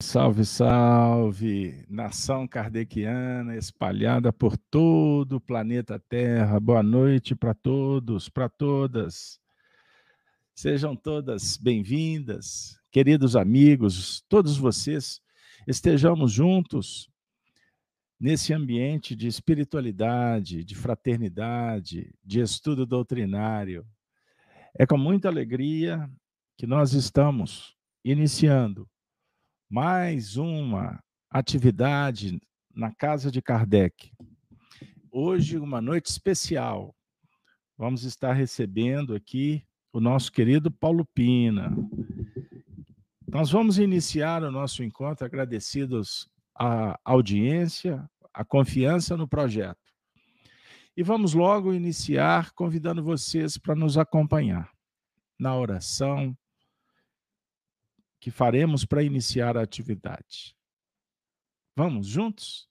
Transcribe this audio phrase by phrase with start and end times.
[0.00, 6.60] Salve, salve, nação kardeciana espalhada por todo o planeta Terra.
[6.60, 9.40] Boa noite para todos, para todas.
[10.54, 15.20] Sejam todas bem-vindas, queridos amigos, todos vocês,
[15.66, 17.10] estejamos juntos
[18.20, 23.84] nesse ambiente de espiritualidade, de fraternidade, de estudo doutrinário.
[24.78, 26.08] É com muita alegria
[26.56, 28.88] que nós estamos iniciando
[29.70, 30.98] mais uma
[31.30, 32.40] atividade
[32.74, 34.10] na casa de Kardec.
[35.12, 36.96] Hoje, uma noite especial.
[37.76, 39.62] Vamos estar recebendo aqui
[39.92, 41.70] o nosso querido Paulo Pina.
[43.26, 49.78] Nós vamos iniciar o nosso encontro agradecidos à audiência, à confiança no projeto.
[50.96, 54.72] E vamos logo iniciar convidando vocês para nos acompanhar
[55.38, 56.34] na oração,
[58.20, 60.56] que faremos para iniciar a atividade.
[61.76, 62.68] Vamos juntos?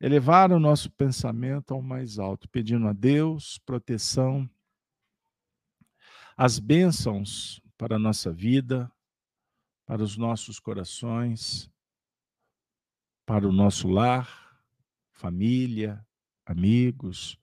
[0.00, 4.48] Elevar o nosso pensamento ao mais alto, pedindo a Deus proteção,
[6.36, 8.90] as bênçãos para a nossa vida,
[9.84, 11.70] para os nossos corações,
[13.26, 14.62] para o nosso lar,
[15.10, 16.06] família,
[16.46, 17.38] amigos,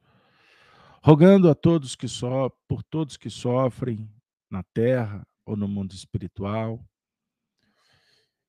[1.03, 4.09] rogando a todos que so, por todos que sofrem
[4.50, 6.84] na terra ou no mundo espiritual,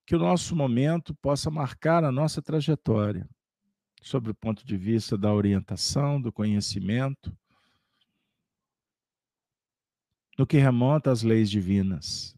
[0.07, 3.29] que o nosso momento possa marcar a nossa trajetória,
[4.01, 7.37] sobre o ponto de vista da orientação, do conhecimento,
[10.39, 12.37] no que remonta às leis divinas.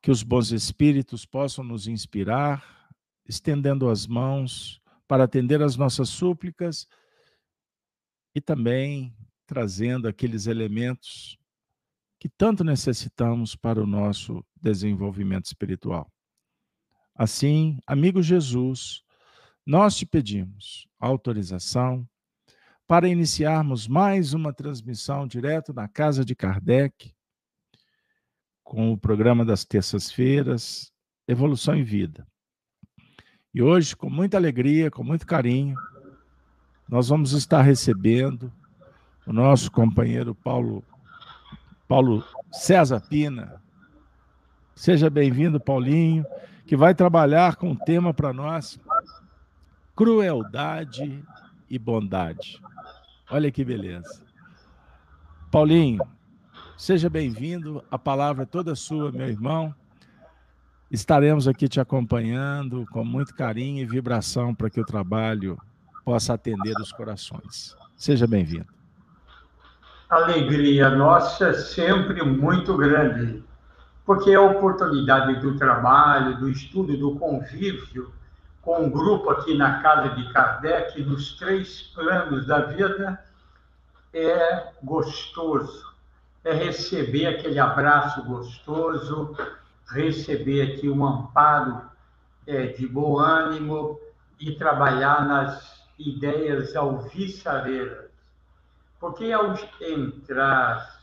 [0.00, 2.88] Que os bons espíritos possam nos inspirar,
[3.26, 6.88] estendendo as mãos para atender às nossas súplicas
[8.34, 9.14] e também
[9.46, 11.37] trazendo aqueles elementos
[12.18, 16.10] que tanto necessitamos para o nosso desenvolvimento espiritual.
[17.14, 19.02] Assim, amigo Jesus,
[19.64, 22.08] nós te pedimos autorização
[22.86, 27.14] para iniciarmos mais uma transmissão direto na casa de Kardec,
[28.64, 30.92] com o programa das terças-feiras,
[31.26, 32.26] Evolução em Vida.
[33.52, 35.76] E hoje, com muita alegria, com muito carinho,
[36.88, 38.52] nós vamos estar recebendo
[39.26, 40.82] o nosso companheiro Paulo
[41.88, 42.22] Paulo
[42.52, 43.62] César Pina.
[44.74, 46.24] Seja bem-vindo, Paulinho,
[46.66, 48.78] que vai trabalhar com o tema para nós:
[49.96, 51.24] crueldade
[51.68, 52.60] e bondade.
[53.30, 54.22] Olha que beleza.
[55.50, 56.06] Paulinho,
[56.76, 57.82] seja bem-vindo.
[57.90, 59.74] A palavra é toda sua, meu irmão.
[60.90, 65.58] Estaremos aqui te acompanhando com muito carinho e vibração para que o trabalho
[66.04, 67.74] possa atender os corações.
[67.96, 68.77] Seja bem-vindo
[70.08, 73.44] alegria nossa é sempre muito grande,
[74.06, 78.10] porque a oportunidade do trabalho, do estudo, do convívio
[78.62, 83.22] com o grupo aqui na casa de Kardec, nos três planos da vida,
[84.12, 85.86] é gostoso.
[86.44, 89.36] É receber aquele abraço gostoso,
[89.90, 91.82] receber aqui um amparo
[92.46, 94.00] é, de bom ânimo
[94.40, 98.07] e trabalhar nas ideias alvissareiras
[99.00, 100.98] porque ao entrar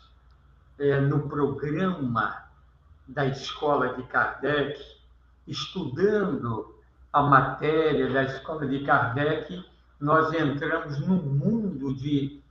[0.77, 2.43] é, no programa
[3.07, 4.79] da escola de Kardec,
[5.47, 6.75] estudando
[7.13, 9.63] a matéria da escola de Kardec,
[9.99, 12.43] nós entramos num mundo de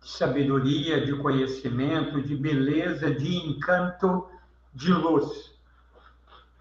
[0.00, 4.28] sabedoria, de conhecimento, de beleza, de encanto,
[4.74, 5.52] de luz.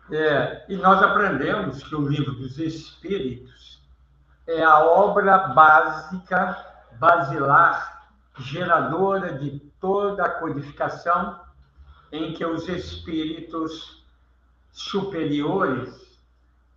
[0.10, 3.82] É, e nós aprendemos que o livro dos Espíritos
[4.48, 6.58] é a obra básica,
[7.00, 8.01] basilar
[8.40, 11.40] geradora de toda a codificação
[12.12, 14.06] em que os espíritos
[14.72, 16.20] superiores,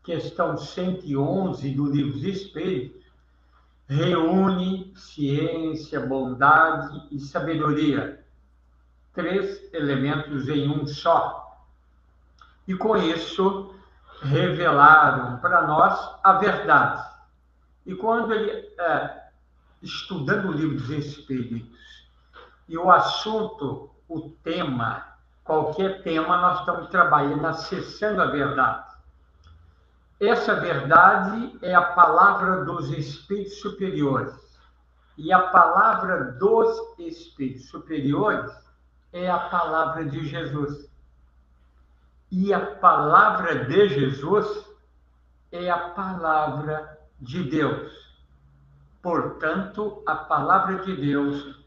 [0.02, 3.02] questão 111 do livro dos Espíritos,
[3.86, 8.24] reúne ciência, bondade e sabedoria,
[9.12, 11.62] três elementos em um só.
[12.66, 13.74] E com isso
[14.22, 17.04] revelaram para nós a verdade.
[17.84, 19.23] E quando ele é,
[19.84, 22.08] estudando o livro dos Espíritos
[22.68, 25.06] e o assunto, o tema,
[25.44, 28.94] qualquer tema, nós estamos trabalhando, acessando a verdade.
[30.18, 34.34] Essa verdade é a palavra dos Espíritos superiores.
[35.16, 38.50] E a palavra dos Espíritos superiores
[39.12, 40.90] é a palavra de Jesus.
[42.30, 44.66] E a palavra de Jesus
[45.52, 48.03] é a palavra de Deus.
[49.04, 51.62] Portanto, a palavra de Deus,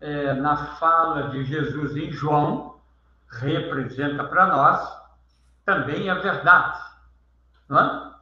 [0.00, 2.80] é, na fala de Jesus em João,
[3.28, 5.02] representa para nós
[5.64, 6.82] também é verdade.
[7.68, 8.12] Não é?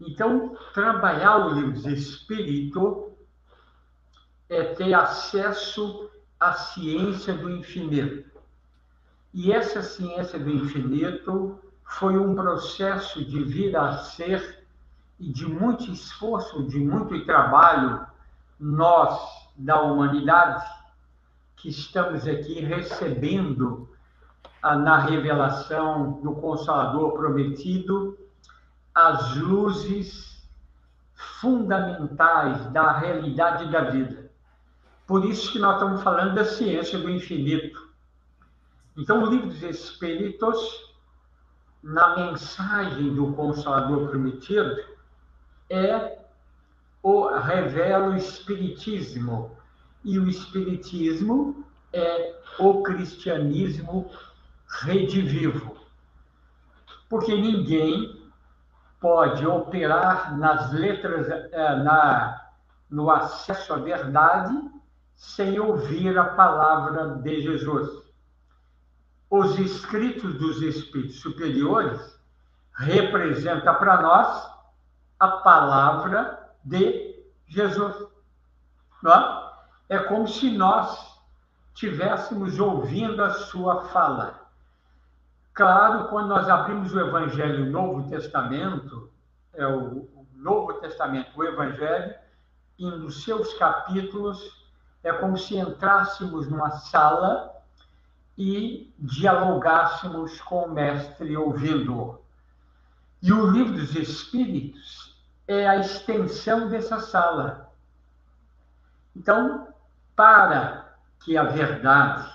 [0.00, 3.18] Então, trabalhar o livro Espírito
[4.48, 6.08] é ter acesso
[6.38, 8.30] à ciência do infinito.
[9.34, 14.57] E essa ciência do infinito foi um processo de vir a ser
[15.18, 18.06] e de muito esforço, de muito trabalho,
[18.58, 19.20] nós,
[19.56, 20.64] da humanidade,
[21.56, 23.88] que estamos aqui recebendo
[24.62, 28.18] na revelação do Consolador prometido
[28.94, 30.48] as luzes
[31.14, 34.30] fundamentais da realidade da vida.
[35.06, 37.88] Por isso que nós estamos falando da ciência do infinito.
[38.96, 40.58] Então, o livro dos Espíritos,
[41.82, 44.76] na mensagem do Consolador prometido,
[45.70, 46.18] é
[47.02, 49.56] o revela o Espiritismo.
[50.04, 54.10] E o Espiritismo é o cristianismo
[54.82, 55.76] redivivo.
[57.08, 58.18] Porque ninguém
[59.00, 62.48] pode operar nas letras, eh, na,
[62.90, 64.54] no acesso à verdade,
[65.14, 67.88] sem ouvir a palavra de Jesus.
[69.30, 72.18] Os escritos dos Espíritos superiores
[72.74, 74.57] representam para nós
[75.18, 77.96] a palavra de Jesus.
[79.02, 79.48] Não é?
[79.88, 81.18] é como se nós
[81.74, 84.48] tivéssemos ouvindo a sua fala.
[85.54, 89.10] Claro, quando nós abrimos o Evangelho o Novo Testamento,
[89.54, 92.14] é o, o Novo Testamento, o Evangelho,
[92.78, 94.68] e nos seus capítulos,
[95.02, 97.56] é como se entrássemos numa sala
[98.36, 102.20] e dialogássemos com o Mestre ouvindo.
[103.20, 105.07] E o Livro dos Espíritos
[105.48, 107.72] é a extensão dessa sala.
[109.16, 109.68] Então,
[110.14, 112.30] para que a verdade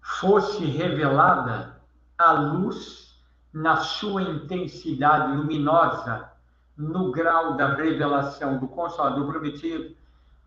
[0.00, 1.76] fosse revelada,
[2.18, 3.20] a luz
[3.52, 6.30] na sua intensidade luminosa,
[6.76, 9.94] no grau da revelação do Consolador Prometido,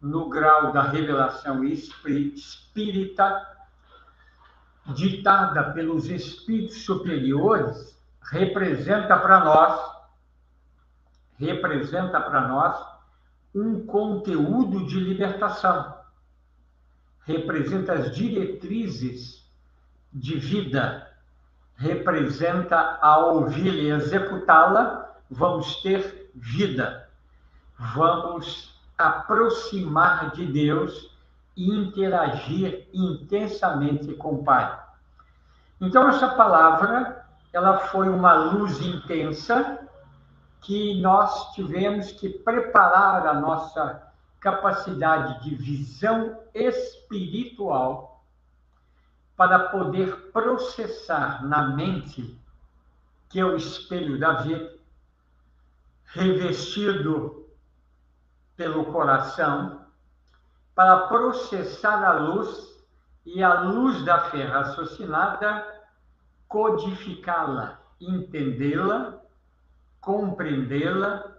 [0.01, 3.48] no grau da revelação espírita,
[4.88, 8.00] ditada pelos espíritos superiores,
[8.31, 9.98] representa para nós,
[11.39, 12.77] representa para nós
[13.56, 15.95] um conteúdo de libertação,
[17.25, 19.47] representa as diretrizes
[20.13, 21.09] de vida
[21.80, 27.07] representa a ouvir e executá-la, vamos ter vida.
[27.95, 31.15] Vamos aproximar de Deus
[31.56, 34.77] e interagir intensamente com o Pai.
[35.80, 39.80] Então essa palavra, ela foi uma luz intensa
[40.61, 48.23] que nós tivemos que preparar a nossa capacidade de visão espiritual
[49.35, 52.38] para poder processar na mente,
[53.29, 54.77] que é o espelho da vida,
[56.06, 57.47] revestido
[58.56, 59.85] pelo coração,
[60.75, 62.69] para processar a luz
[63.25, 65.65] e a luz da fé raciocinada,
[66.47, 69.21] codificá-la, entendê-la,
[70.01, 71.31] compreendê-la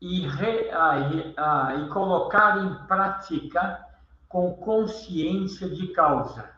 [0.00, 3.84] e, e colocar em prática
[4.28, 6.54] com consciência de causa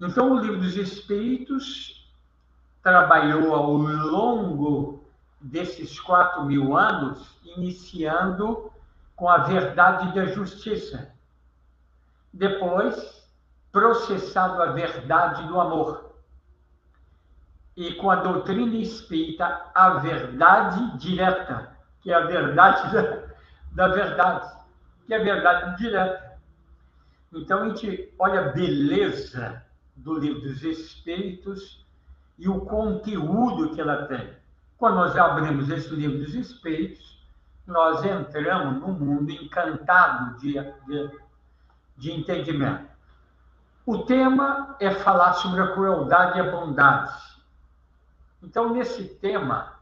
[0.00, 2.08] então, o livro dos Espíritos
[2.82, 5.04] trabalhou ao longo
[5.38, 8.72] desses quatro mil anos, iniciando
[9.14, 11.12] com a verdade da justiça.
[12.32, 13.28] Depois,
[13.70, 16.09] processado a verdade do amor.
[17.76, 23.22] E com a doutrina espírita, a verdade direta, que é a verdade da,
[23.72, 24.52] da verdade,
[25.06, 26.30] que é a verdade direta.
[27.32, 29.62] Então, a gente olha a beleza
[29.94, 31.86] do livro dos Espíritos
[32.38, 34.34] e o conteúdo que ela tem.
[34.76, 37.20] Quando nós abrimos esse livro dos Espíritos,
[37.66, 41.10] nós entramos num mundo encantado de, de,
[41.96, 42.90] de entendimento.
[43.86, 47.12] O tema é falar sobre a crueldade e a bondade.
[48.42, 49.74] Então, nesse tema,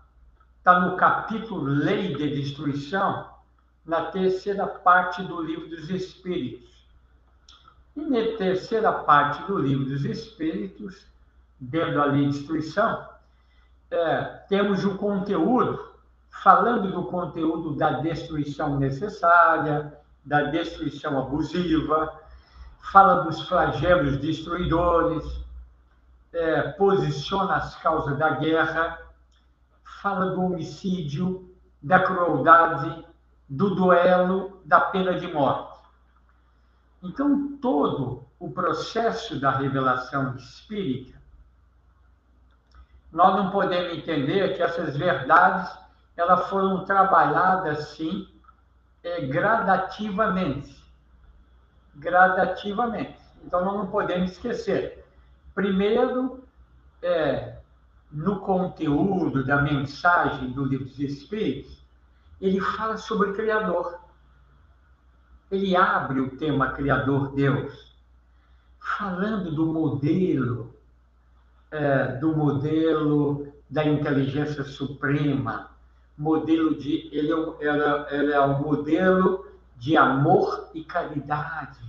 [0.58, 3.28] está no capítulo Lei de Destruição,
[3.86, 6.86] na terceira parte do livro dos Espíritos.
[7.96, 11.06] E na terceira parte do livro dos Espíritos,
[11.58, 13.08] dentro da lei de instrução,
[13.90, 15.94] é, temos o conteúdo,
[16.30, 22.20] falando do conteúdo da destruição necessária, da destruição abusiva,
[22.92, 25.24] fala dos flagelos destruidores,
[26.32, 28.99] é, posiciona as causas da guerra,
[30.02, 33.06] fala do homicídio, da crueldade,
[33.49, 35.78] do duelo, da pena de morte.
[37.02, 41.18] Então, todo o processo da revelação espírita,
[43.11, 45.76] nós não podemos entender que essas verdades
[46.16, 48.28] elas foram trabalhadas assim
[49.02, 50.85] é, gradativamente,
[51.94, 53.18] gradativamente.
[53.44, 55.06] Então nós não podemos esquecer.
[55.58, 56.44] Primeiro,
[57.02, 57.56] é,
[58.12, 61.84] no conteúdo da mensagem do livro dos Espíritos,
[62.40, 63.98] ele fala sobre o Criador.
[65.50, 67.92] Ele abre o tema Criador Deus,
[68.78, 70.72] falando do modelo,
[71.72, 75.72] é, do modelo da inteligência suprema,
[76.16, 79.44] modelo de ele, é ela é um modelo
[79.76, 81.80] de amor e caridade,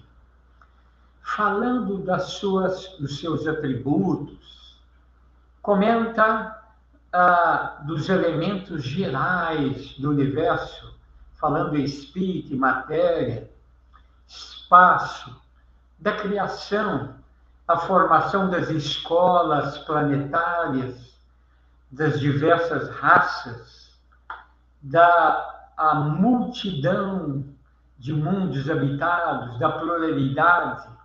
[1.36, 4.80] falando das suas, dos seus atributos,
[5.62, 6.64] comenta
[7.14, 10.94] ah, dos elementos gerais do universo,
[11.36, 13.50] falando espírito e matéria,
[14.28, 15.36] espaço,
[15.98, 17.16] da criação,
[17.68, 21.14] a formação das escolas planetárias,
[21.92, 23.92] das diversas raças,
[24.82, 27.46] da a multidão
[27.98, 30.99] de mundos habitados, da pluralidade,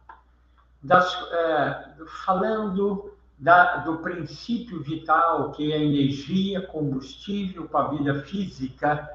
[0.84, 1.94] das, é,
[2.26, 9.10] falando da, do princípio vital, que é a energia, combustível para a vida física,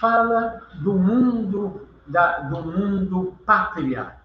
[0.00, 4.16] fala do mundo, da, do mundo pátria.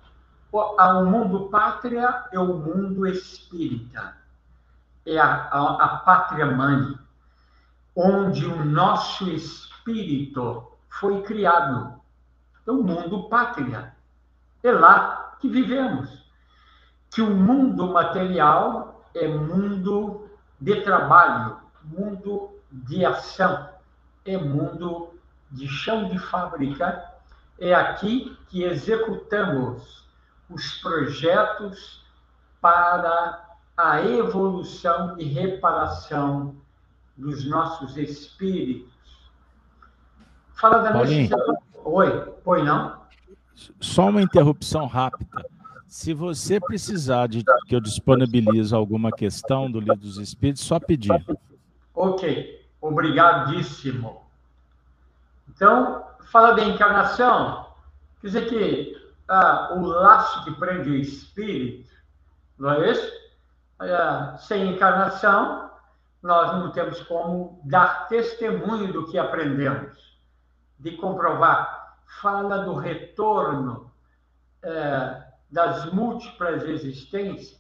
[0.49, 4.15] O, o mundo pátria é o mundo espírita,
[5.05, 6.97] é a, a, a pátria mãe,
[7.93, 11.99] onde o nosso espírito foi criado.
[12.65, 13.93] É o mundo pátria.
[14.63, 16.21] É lá que vivemos
[17.09, 20.29] que o mundo material é mundo
[20.59, 23.67] de trabalho, mundo de ação,
[24.23, 25.19] é mundo
[25.51, 27.03] de chão de fábrica.
[27.59, 30.07] É aqui que executamos
[30.49, 32.05] os projetos
[32.61, 36.55] para a evolução e reparação
[37.17, 38.91] dos nossos espíritos.
[40.53, 41.57] Fala da necessidade.
[41.83, 43.00] Oi, oi não?
[43.79, 45.45] Só uma interrupção rápida.
[45.87, 51.11] Se você precisar de que eu disponibilize alguma questão do Livro dos Espíritos, só pedir.
[51.93, 54.21] Ok, obrigadíssimo.
[55.49, 57.67] Então, fala da encarnação.
[58.21, 58.95] Quer dizer que
[59.27, 61.89] ah, o laço que prende o espírito,
[62.57, 63.11] não é isso?
[63.79, 65.69] Ah, sem encarnação,
[66.21, 70.17] nós não temos como dar testemunho do que aprendemos,
[70.79, 71.80] de comprovar.
[72.19, 73.91] Fala do retorno.
[74.63, 77.59] Eh, das múltiplas existências,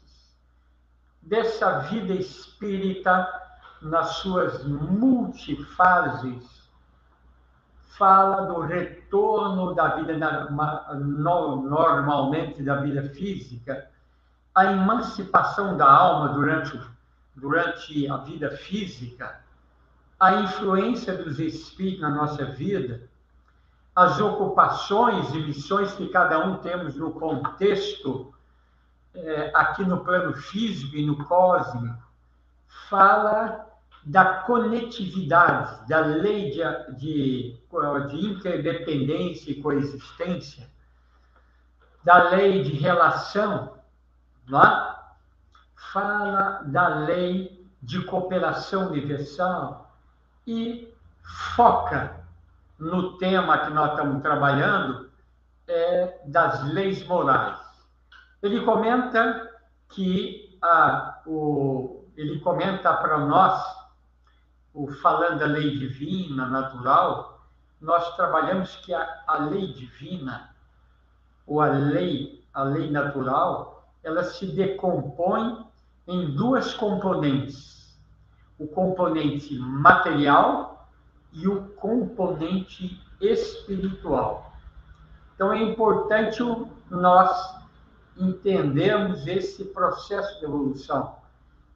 [1.21, 3.27] dessa vida espírita
[3.81, 6.61] nas suas multifases,
[7.97, 10.17] fala do retorno da vida
[10.97, 13.89] normalmente da vida física,
[14.55, 16.79] a emancipação da alma durante,
[17.35, 19.41] durante a vida física,
[20.19, 23.09] a influência dos espíritos na nossa vida,
[24.01, 28.33] as ocupações e missões que cada um temos no contexto,
[29.13, 32.01] é, aqui no plano físico e no cósmico,
[32.89, 33.67] fala
[34.03, 37.59] da conectividade, da lei de, de,
[38.09, 40.69] de interdependência e coexistência,
[42.03, 43.77] da lei de relação,
[44.47, 44.95] não é?
[45.93, 49.95] fala da lei de cooperação universal
[50.47, 50.91] e
[51.55, 52.20] foca
[52.81, 55.11] no tema que nós estamos trabalhando,
[55.67, 57.59] é das leis morais.
[58.41, 59.49] Ele comenta
[59.89, 63.63] que a, o, ele comenta para nós,
[64.73, 67.45] o, falando da lei divina, natural,
[67.79, 70.49] nós trabalhamos que a, a lei divina,
[71.45, 75.67] ou a lei, a lei natural, ela se decompõe
[76.07, 77.95] em duas componentes.
[78.57, 80.70] O componente material
[81.33, 84.51] e o componente espiritual.
[85.35, 86.43] Então, é importante
[86.89, 87.55] nós
[88.17, 91.15] entendermos esse processo de evolução.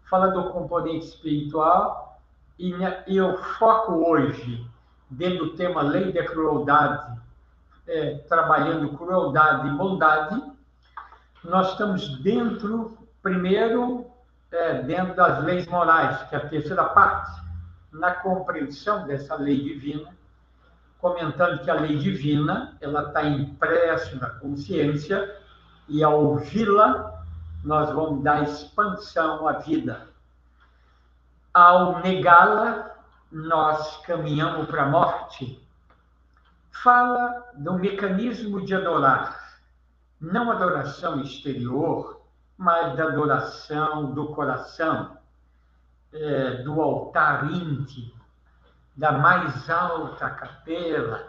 [0.09, 2.19] Fala do componente espiritual
[2.59, 2.74] e,
[3.07, 4.65] eu foco hoje,
[5.09, 7.19] dentro do tema Lei da Crueldade,
[7.88, 10.41] é, trabalhando crueldade e bondade,
[11.43, 14.05] nós estamos dentro, primeiro,
[14.51, 17.44] é, dentro das leis morais, que é a terceira parte
[17.99, 20.15] na compreensão dessa lei divina,
[20.99, 25.39] comentando que a lei divina ela está impressa na consciência
[25.87, 27.23] e ao ouvi-la
[27.63, 30.07] nós vamos dar expansão à vida.
[31.53, 32.91] Ao negá-la,
[33.31, 35.61] nós caminhamos para a morte.
[36.83, 39.59] Fala do mecanismo de adorar,
[40.19, 42.21] não adoração exterior,
[42.57, 45.14] mas da adoração do coração
[46.15, 48.13] é, do altar íntimo,
[48.95, 51.27] da mais alta capela,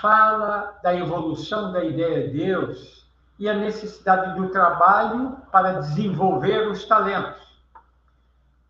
[0.00, 3.06] fala da evolução da ideia de Deus
[3.38, 7.46] e a necessidade do trabalho para desenvolver os talentos.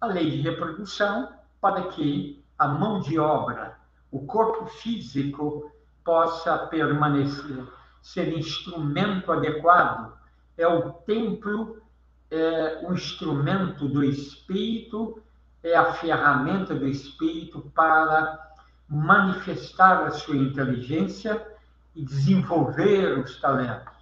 [0.01, 3.77] A lei de reprodução para que a mão de obra,
[4.11, 5.71] o corpo físico,
[6.05, 7.67] possa permanecer,
[8.01, 10.13] ser instrumento adequado.
[10.57, 11.83] É o templo,
[12.31, 15.23] é o instrumento do espírito,
[15.63, 18.53] é a ferramenta do espírito para
[18.89, 21.47] manifestar a sua inteligência
[21.95, 23.99] e desenvolver os talentos.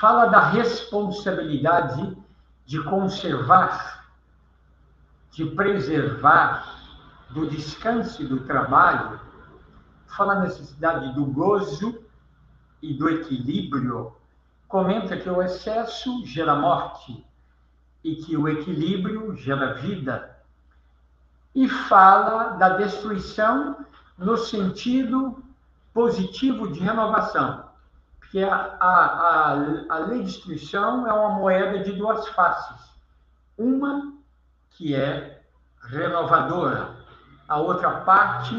[0.00, 2.16] Fala da responsabilidade
[2.66, 4.04] de conservar,
[5.30, 6.82] de preservar,
[7.30, 9.20] do descanso e do trabalho.
[10.06, 12.04] Fala a necessidade do gozo
[12.80, 14.14] e do equilíbrio.
[14.74, 17.24] Comenta que o excesso gera morte
[18.02, 20.36] e que o equilíbrio gera vida
[21.54, 23.86] e fala da destruição
[24.18, 25.40] no sentido
[25.92, 27.66] positivo de renovação.
[28.18, 29.52] Porque a, a, a,
[29.90, 32.84] a lei de destruição é uma moeda de duas faces.
[33.56, 34.12] Uma
[34.70, 35.40] que é
[35.82, 36.96] renovadora,
[37.46, 38.56] a outra parte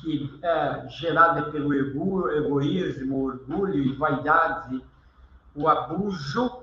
[0.00, 4.80] que é gerada pelo ego, egoísmo, orgulho e vaidade,
[5.54, 6.62] o abuso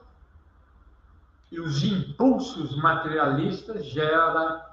[1.52, 4.66] e os impulsos materialistas gera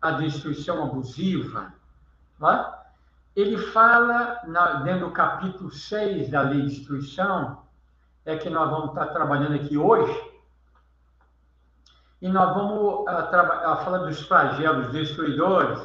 [0.00, 1.72] a destruição abusiva.
[2.38, 2.74] Né?
[3.36, 7.62] Ele fala, na, dentro do capítulo 6 da lei de destruição,
[8.24, 10.28] é que nós vamos estar trabalhando aqui hoje,
[12.20, 15.80] e nós vamos uh, uh, falar dos flagelos destruidores,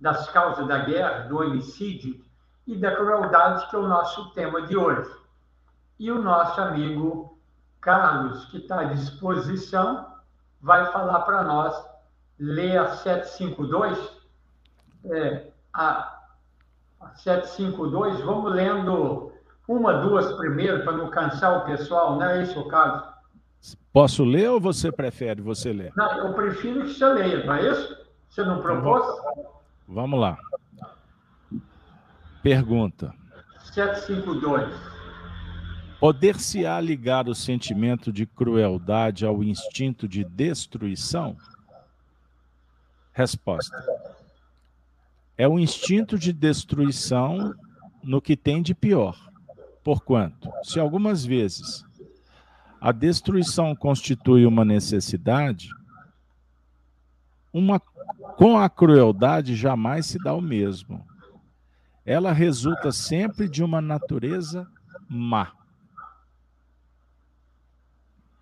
[0.00, 2.24] das causas da guerra, do homicídio
[2.66, 5.10] e da crueldade, que é o nosso tema de hoje.
[5.98, 7.38] E o nosso amigo
[7.80, 10.06] Carlos, que está à disposição,
[10.60, 11.74] vai falar para nós
[12.38, 13.98] lê a 752,
[15.06, 16.18] é, a,
[17.00, 19.32] a 752, vamos lendo
[19.66, 23.04] uma, duas primeiro, para não cansar o pessoal, não é isso caso?
[23.92, 25.92] Posso ler ou você prefere você ler?
[25.96, 27.96] Não, eu prefiro que você leia, não é isso?
[28.28, 29.04] Você não propôs?
[29.88, 30.38] Vamos lá.
[32.42, 33.12] Pergunta.
[33.72, 34.97] 752.
[36.00, 41.36] Poder-se-á ligar o sentimento de crueldade ao instinto de destruição?
[43.12, 43.76] Resposta:
[45.36, 47.52] É o instinto de destruição
[48.00, 49.18] no que tem de pior.
[49.82, 51.84] Porquanto, se algumas vezes
[52.80, 55.68] a destruição constitui uma necessidade,
[57.52, 57.80] uma,
[58.36, 61.04] com a crueldade jamais se dá o mesmo.
[62.06, 64.64] Ela resulta sempre de uma natureza
[65.08, 65.57] má.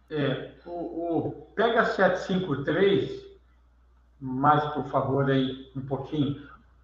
[0.09, 3.27] É, o, o, pega 753
[4.21, 6.41] mais, por favor, aí, um pouquinho.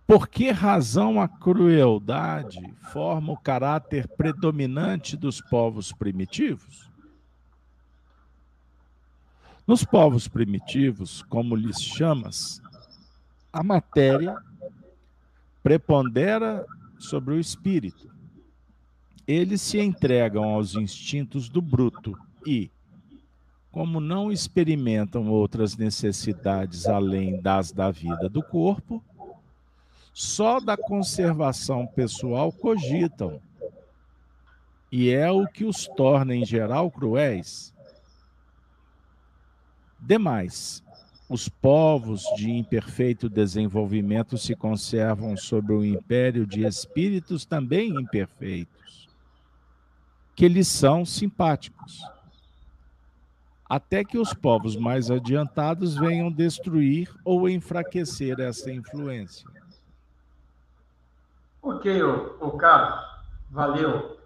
[0.07, 2.61] Por que razão a crueldade
[2.93, 6.91] forma o caráter predominante dos povos primitivos?
[9.67, 12.61] Nos povos primitivos, como lhes chamas,
[13.53, 14.37] a matéria
[15.63, 16.67] prepondera
[16.99, 18.11] sobre o espírito.
[19.27, 22.71] Eles se entregam aos instintos do bruto e,
[23.73, 29.03] como não experimentam outras necessidades além das da vida do corpo,
[30.13, 33.41] só da conservação pessoal cogitam.
[34.93, 37.73] E é o que os torna, em geral, cruéis.
[39.99, 40.85] Demais,
[41.27, 49.09] os povos de imperfeito desenvolvimento se conservam sob o império de espíritos também imperfeitos,
[50.37, 52.03] que lhes são simpáticos
[53.73, 59.49] até que os povos mais adiantados venham destruir ou enfraquecer essa influência.
[61.63, 63.03] Ok, o, o Carlos,
[63.51, 64.21] valeu.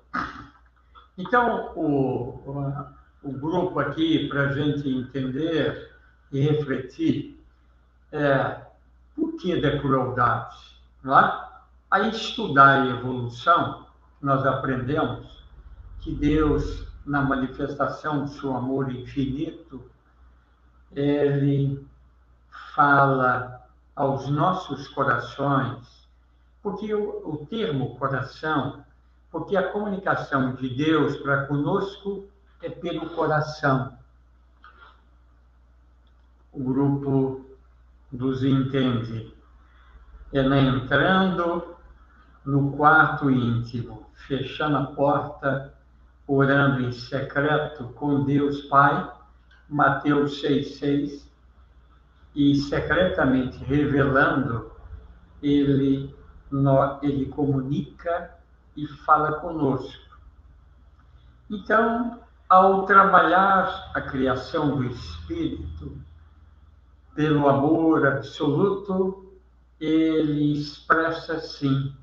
[1.17, 2.87] Então, o, o,
[3.23, 5.93] o grupo aqui, para a gente entender
[6.33, 7.41] e refletir,
[8.11, 8.63] é
[9.15, 10.57] por que da crueldade?
[11.05, 11.49] Não é?
[11.89, 13.87] A estudar a evolução,
[14.21, 15.45] nós aprendemos
[16.01, 19.88] que Deus na manifestação do seu amor infinito,
[20.92, 21.87] ele
[22.75, 23.64] fala
[23.95, 26.09] aos nossos corações,
[26.62, 28.85] porque o, o termo coração,
[29.31, 32.29] porque a comunicação de Deus para conosco
[32.61, 33.97] é pelo coração.
[36.53, 37.47] O grupo
[38.11, 39.33] dos entende.
[40.33, 41.77] É entrando
[42.45, 45.76] no quarto íntimo, fechando a porta
[46.27, 49.11] orando em secreto com Deus Pai,
[49.69, 51.27] Mateus 6,6,
[52.35, 54.71] e secretamente revelando,
[55.43, 56.15] ele,
[57.03, 58.35] ele comunica
[58.77, 60.19] e fala conosco.
[61.49, 65.97] Então, ao trabalhar a criação do Espírito,
[67.15, 69.35] pelo amor absoluto,
[69.81, 71.95] ele expressa sim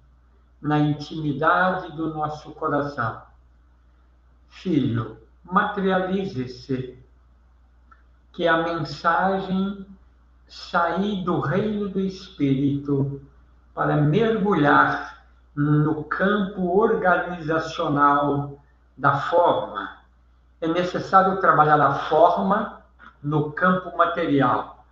[0.60, 3.22] na intimidade do nosso coração.
[4.62, 6.98] Filho, materialize-se,
[8.32, 9.86] que a mensagem
[10.48, 13.22] sair do reino do Espírito
[13.74, 18.64] para mergulhar no campo organizacional
[18.98, 19.98] da forma.
[20.62, 22.82] É necessário trabalhar a forma
[23.22, 24.86] no campo material,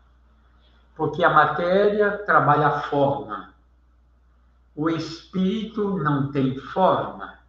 [0.96, 3.54] porque a matéria trabalha a forma.
[4.76, 7.41] O espírito não tem forma,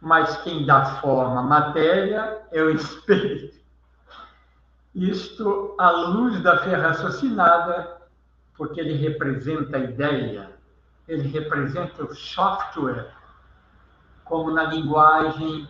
[0.00, 3.58] mas quem dá forma à matéria é o espírito.
[4.94, 7.98] Isto à luz da fé raciocinada,
[8.56, 10.50] porque ele representa a ideia,
[11.06, 13.12] ele representa o software,
[14.24, 15.68] como na linguagem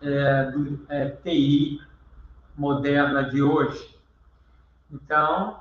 [0.00, 1.80] é, do é, TI
[2.56, 3.94] moderna de hoje.
[4.90, 5.60] Então,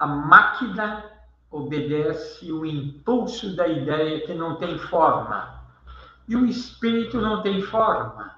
[0.00, 1.04] a máquina
[1.50, 5.53] obedece o impulso da ideia que não tem forma.
[6.26, 8.36] E o espírito não tem forma.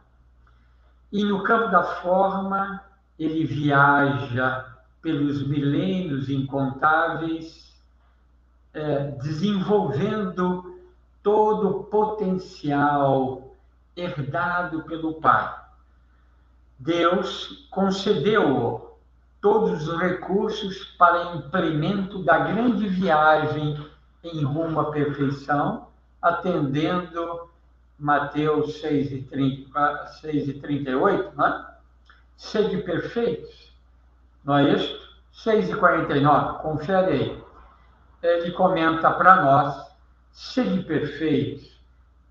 [1.13, 2.83] E no campo da forma,
[3.19, 7.75] ele viaja pelos milênios incontáveis,
[8.75, 10.81] é, desenvolvendo
[11.23, 13.55] todo o potencial
[13.97, 15.55] herdado pelo Pai.
[16.79, 18.99] Deus concedeu
[19.41, 23.89] todos os recursos para implemento da grande viagem
[24.23, 25.89] em rumo à perfeição,
[26.21, 27.49] atendendo
[27.99, 31.67] Mateus 6 e, 30, 6 e 38, né?
[32.37, 33.73] Sede perfeitos,
[34.45, 35.07] não é isso?
[35.33, 37.43] 6 e 49, confere aí.
[38.23, 39.87] Ele comenta para nós,
[40.33, 41.77] sede perfeitos,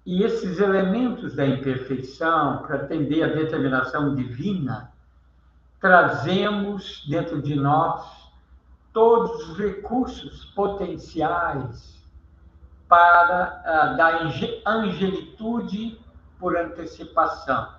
[0.05, 4.91] e esses elementos da imperfeição, para atender a determinação divina,
[5.79, 8.25] trazemos dentro de nós
[8.93, 11.94] todos os recursos potenciais
[12.87, 15.99] para uh, da angelitude
[16.39, 17.73] por antecipação.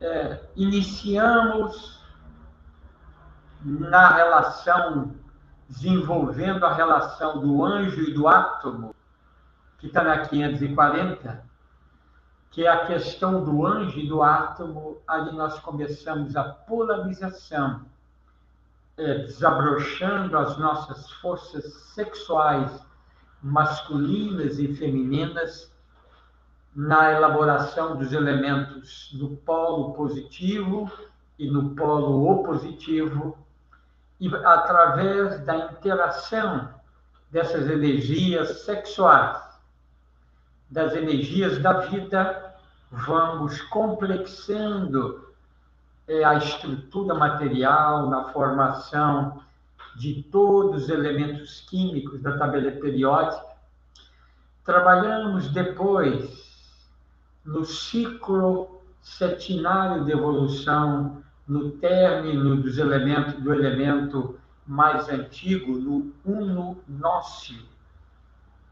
[0.00, 2.04] É, iniciamos
[3.64, 5.16] na relação,
[5.68, 8.94] desenvolvendo a relação do anjo e do átomo,
[9.78, 11.44] que está na 540,
[12.50, 17.84] que é a questão do anjo e do átomo, ali nós começamos a polarização,
[18.96, 22.87] é, desabrochando as nossas forças sexuais
[23.42, 25.72] masculinas e femininas
[26.74, 30.90] na elaboração dos elementos do polo positivo
[31.38, 33.38] e no polo opositivo,
[34.20, 36.68] e através da interação
[37.30, 39.48] dessas energias sexuais
[40.70, 42.54] das energias da vida,
[42.90, 45.32] vamos complexando
[46.06, 49.42] é, a estrutura material na formação
[49.98, 53.44] de todos os elementos químicos da tabela periódica.
[54.64, 56.48] Trabalhamos depois
[57.44, 66.78] no ciclo setinário de evolução, no término dos elementos do elemento mais antigo, no uno
[66.86, 67.58] nócio.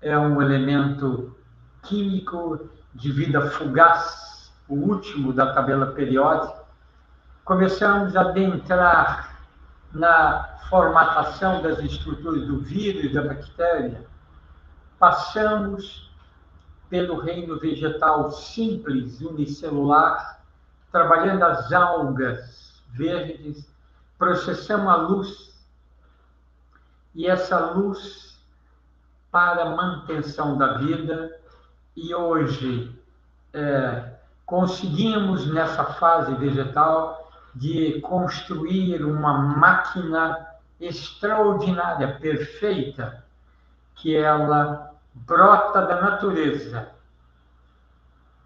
[0.02, 1.34] É um elemento
[1.82, 6.64] químico de vida fugaz, o último da tabela periódica,
[7.44, 9.40] começamos a adentrar
[9.92, 14.06] na formatação das estruturas do vírus e da bactéria,
[14.98, 16.10] passamos
[16.88, 20.42] pelo reino vegetal simples, unicelular,
[20.92, 23.68] trabalhando as algas verdes,
[24.18, 25.56] processamos a luz,
[27.14, 28.38] e essa luz
[29.30, 31.38] para a manutenção da vida
[31.96, 32.94] e hoje
[33.52, 34.12] é,
[34.44, 40.45] conseguimos, nessa fase vegetal, de construir uma máquina
[40.80, 43.24] extraordinária, perfeita,
[43.94, 46.90] que ela brota da natureza,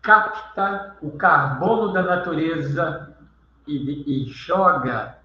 [0.01, 3.17] capta o carbono da natureza
[3.67, 5.19] e, e joga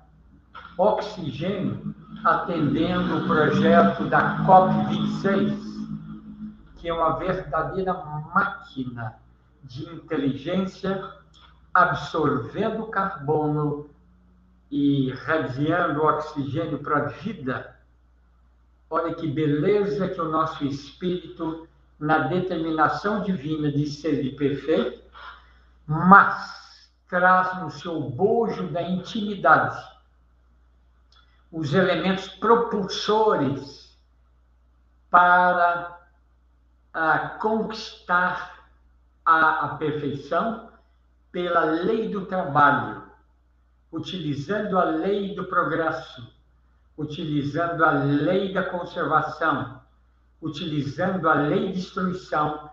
[0.78, 5.65] oxigênio, atendendo o projeto da COP26
[6.86, 7.96] que é uma verdadeira
[8.32, 9.15] máquina
[9.63, 11.04] de inteligência
[11.74, 13.89] absorvendo carbono
[14.69, 17.75] e radiando oxigênio para a vida.
[18.89, 21.67] Olha que beleza que o nosso espírito,
[21.99, 25.04] na determinação divina de ser perfeito,
[25.88, 29.95] mas traz no seu bojo da intimidade
[31.51, 33.97] os elementos propulsores
[35.10, 35.97] para
[36.93, 38.67] a conquistar
[39.25, 40.69] a, a perfeição
[41.32, 43.04] pela lei do trabalho,
[43.95, 46.27] utilizando a lei do progresso,
[46.97, 49.81] utilizando a lei da conservação,
[50.41, 52.69] utilizando a lei de destruição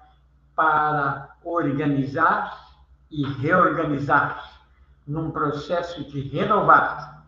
[0.56, 2.74] para organizar
[3.08, 4.62] e reorganizar
[5.06, 7.24] num processo de renovar,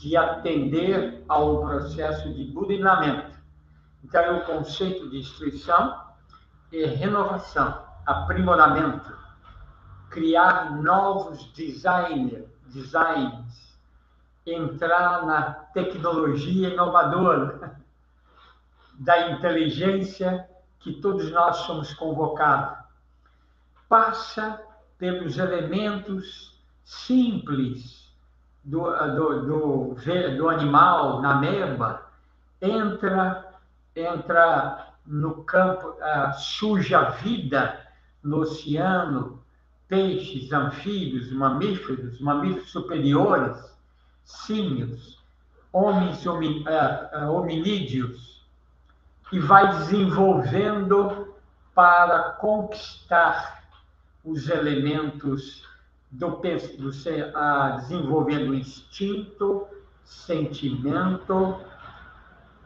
[0.00, 3.30] de atender ao processo de burinamento.
[4.02, 6.02] Então, o conceito de destruição
[6.72, 9.16] é renovação, aprimoramento,
[10.10, 13.78] criar novos design, designs,
[14.46, 17.76] entrar na tecnologia inovadora,
[18.98, 20.48] da inteligência
[20.80, 22.78] que todos nós somos convocados.
[23.88, 24.60] Passa
[24.98, 28.12] pelos elementos simples
[28.64, 29.96] do, do, do,
[30.36, 32.10] do animal, na meba,
[32.60, 33.54] entra,
[33.94, 37.80] entra no campo, uh, suja a vida
[38.22, 39.42] no oceano,
[39.88, 43.58] peixes, anfíbios, mamíferos, mamíferos superiores,
[44.24, 45.18] símios,
[45.72, 48.46] homens uh, hominídeos,
[49.32, 51.34] e vai desenvolvendo
[51.74, 53.64] para conquistar
[54.24, 55.66] os elementos
[56.10, 59.66] do, do uh, desenvolvendo instinto,
[60.04, 61.60] sentimento,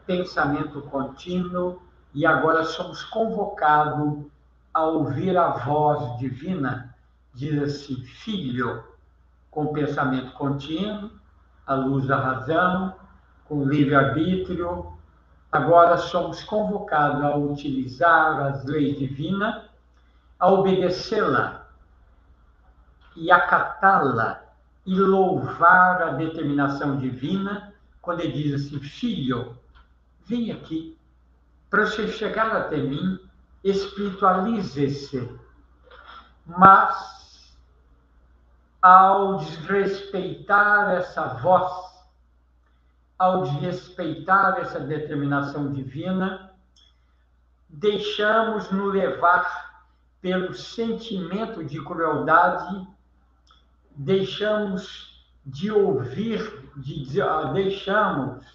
[0.05, 1.81] pensamento contínuo,
[2.13, 4.25] e agora somos convocados
[4.73, 6.92] a ouvir a voz divina,
[7.33, 8.83] diz assim, filho,
[9.49, 11.11] com pensamento contínuo,
[11.65, 12.95] a luz da razão,
[13.45, 14.93] com livre-arbítrio,
[15.51, 19.63] agora somos convocados a utilizar as leis divinas,
[20.39, 21.67] a obedecê-la
[23.15, 24.43] e acatá-la
[24.85, 29.57] e louvar a determinação divina, quando ele diz assim: Filho,
[30.25, 30.97] vem aqui,
[31.69, 33.19] para você chegar até mim,
[33.63, 35.29] espiritualize-se.
[36.45, 37.22] Mas,
[38.83, 41.71] ao desrespeitar essa voz,
[43.17, 46.51] ao desrespeitar essa determinação divina,
[47.69, 49.85] deixamos-nos levar
[50.19, 52.85] pelo sentimento de crueldade,
[53.95, 57.21] deixamos de ouvir, de,
[57.53, 58.45] deixamos,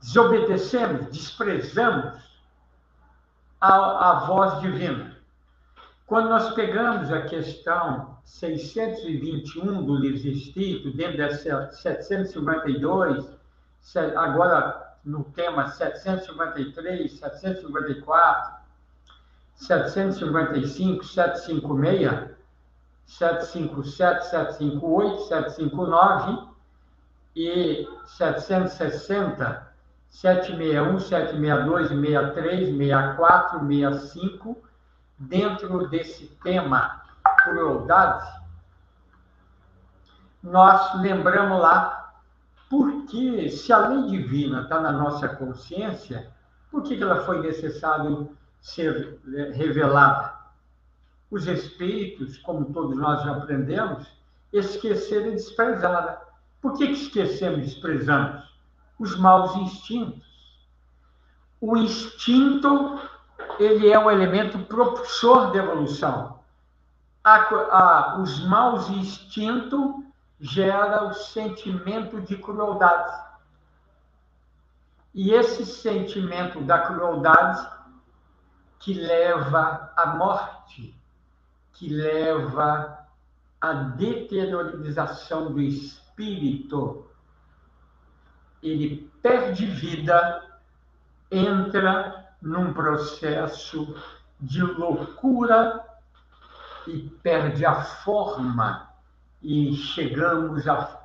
[0.00, 2.14] desobedecemos, desprezamos
[3.60, 5.18] a, a voz divina.
[6.06, 13.24] Quando nós pegamos a questão 621 do livro Espírito, dentro dessa 752,
[14.16, 18.56] agora no tema 753, 754,
[19.54, 22.36] 755, 756,
[23.06, 26.48] 757, 758, 759
[27.36, 29.72] e 760,
[30.10, 34.62] 761, 762, 63, 64, 65,
[35.16, 37.05] dentro desse tema
[37.46, 38.28] crueldade,
[40.42, 42.14] nós lembramos lá
[42.68, 46.30] porque se a lei divina está na nossa consciência,
[46.70, 49.20] por que ela foi necessário ser
[49.54, 50.34] revelada?
[51.30, 54.06] Os espíritos, como todos nós já aprendemos,
[54.52, 56.16] esqueceram e desprezaram.
[56.60, 58.42] Por que, que esquecemos e desprezamos?
[58.98, 60.24] Os maus instintos.
[61.60, 63.00] O instinto,
[63.58, 66.35] ele é um elemento propulsor da evolução.
[67.26, 69.96] A, a, os maus instintos
[70.38, 73.20] gera o sentimento de crueldade.
[75.12, 77.68] E esse sentimento da crueldade
[78.78, 80.96] que leva à morte,
[81.72, 82.96] que leva
[83.60, 87.10] à deteriorização do espírito,
[88.62, 90.60] ele perde vida,
[91.28, 93.96] entra num processo
[94.40, 95.95] de loucura
[96.86, 98.88] e perde a forma
[99.42, 100.98] e chegamos a,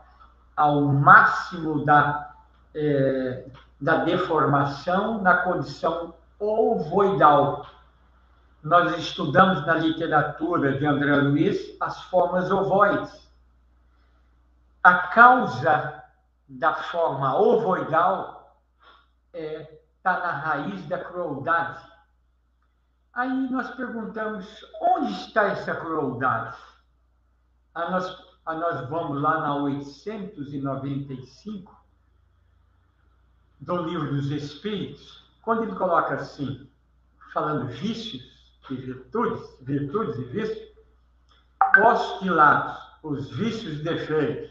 [0.56, 2.34] ao máximo da,
[2.74, 3.46] é,
[3.80, 7.66] da deformação na condição ovoidal.
[8.64, 13.30] Nós estudamos na literatura de André Luiz as formas ovoides.
[14.84, 16.04] A causa
[16.48, 18.58] da forma ovoidal
[19.34, 21.91] está é, tá na raiz da crueldade.
[23.14, 26.58] Aí nós perguntamos: onde está essa crueldade?
[27.74, 31.82] Aí nós Aí nós vamos lá na 895
[33.60, 36.68] do livro dos Espíritos, quando ele coloca assim,
[37.32, 38.24] falando vícios
[38.70, 40.72] e virtudes, virtudes e vícios,
[41.76, 42.26] posto
[43.04, 44.50] os vícios e defeitos,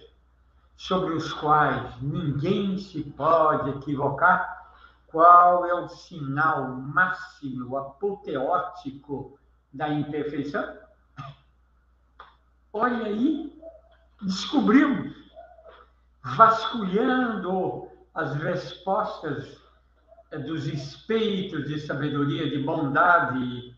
[0.76, 4.59] sobre os quais ninguém se pode equivocar,
[5.10, 9.38] qual é o sinal máximo, apoteótico
[9.72, 10.78] da imperfeição?
[12.72, 13.60] Olha aí,
[14.22, 15.12] descobrimos,
[16.22, 19.60] vasculhando as respostas
[20.30, 23.76] eh, dos espíritos de sabedoria, de bondade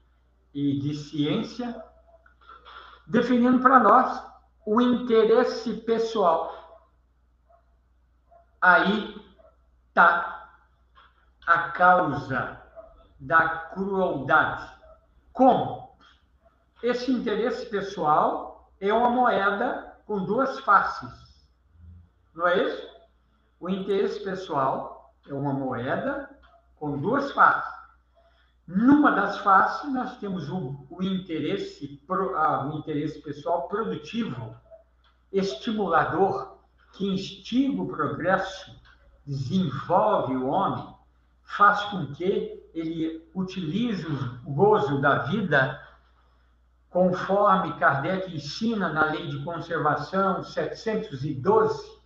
[0.52, 1.82] e de ciência,
[3.06, 4.22] definindo para nós
[4.66, 6.90] o interesse pessoal.
[8.60, 9.16] Aí
[9.88, 10.41] está
[11.52, 12.60] a causa
[13.20, 14.72] da crueldade.
[15.32, 15.96] Como?
[16.82, 21.48] Esse interesse pessoal é uma moeda com duas faces.
[22.34, 22.88] Não é isso?
[23.60, 26.28] O interesse pessoal é uma moeda
[26.76, 27.72] com duas faces.
[28.66, 32.02] Numa das faces, nós temos o, o interesse,
[32.36, 34.56] ah, o interesse pessoal produtivo,
[35.30, 36.58] estimulador,
[36.92, 38.74] que instiga o progresso,
[39.26, 40.94] desenvolve o homem,
[41.56, 44.06] faz com que ele utilize
[44.44, 45.80] o gozo da vida
[46.92, 52.00] conforme Kardec ensina na Lei de Conservação 712,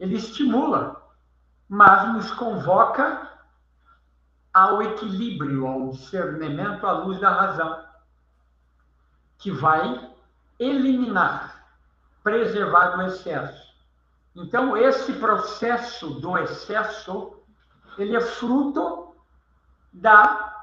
[0.00, 1.02] ele estimula,
[1.68, 3.30] mas nos convoca
[4.52, 7.84] ao equilíbrio, ao discernimento à luz da razão,
[9.36, 10.10] que vai
[10.58, 11.66] eliminar,
[12.22, 13.66] preservar o excesso.
[14.34, 17.35] Então, esse processo do excesso,
[17.98, 19.14] ele é fruto
[19.92, 20.54] da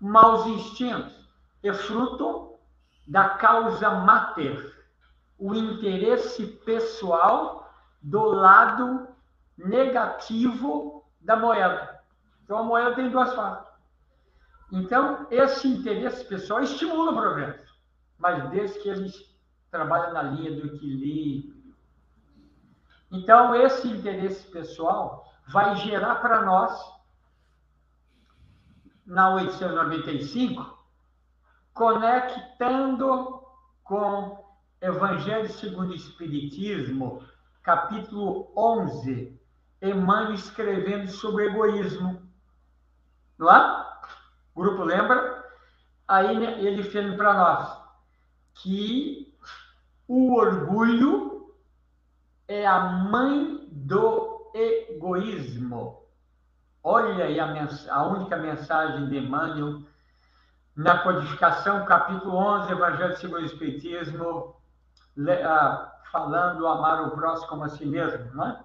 [0.00, 1.28] maus instintos,
[1.62, 2.58] é fruto
[3.06, 4.74] da causa mater,
[5.38, 7.72] o interesse pessoal
[8.02, 9.08] do lado
[9.56, 12.00] negativo da moeda.
[12.44, 13.70] Então, a moeda tem duas faces.
[14.72, 17.74] Então, esse interesse pessoal estimula o progresso,
[18.18, 19.30] mas desde que eles
[19.70, 21.74] trabalham na linha do equilíbrio.
[23.10, 26.80] Então, esse interesse pessoal vai gerar para nós,
[29.04, 30.78] na 895,
[31.74, 33.42] conectando
[33.82, 34.48] com
[34.80, 37.24] Evangelho segundo o Espiritismo,
[37.64, 39.38] capítulo 11,
[39.82, 42.22] Emmanuel escrevendo sobre egoísmo.
[43.36, 43.86] Não é?
[44.54, 45.44] O grupo lembra?
[46.06, 47.82] Aí né, ele fez para nós
[48.54, 49.36] que
[50.06, 51.52] o orgulho
[52.46, 56.00] é a mãe do egoísmo.
[56.82, 59.82] Olha aí a, única mensagem de Emmanuel
[60.74, 64.56] na codificação, capítulo 11, Evangelho segundo o Espiritismo,
[66.10, 68.64] falando amar o próximo como a si mesmo, não é?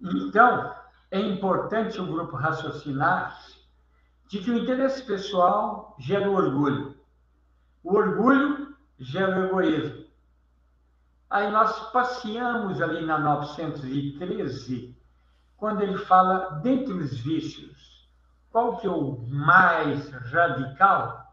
[0.00, 0.74] Então,
[1.10, 3.38] é importante o grupo raciocinar
[4.28, 6.96] de que o interesse pessoal gera o orgulho.
[7.84, 10.05] O orgulho gera o egoísmo.
[11.28, 14.96] Aí nós passeamos ali na 913,
[15.56, 18.08] quando ele fala, dentre os vícios,
[18.50, 21.26] qual que é o mais radical?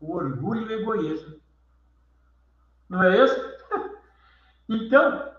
[0.00, 1.40] O orgulho e o egoísmo.
[2.88, 3.58] Não é isso?
[4.70, 5.32] Então,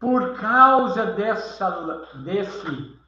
[0.00, 2.98] por causa dessa, desse,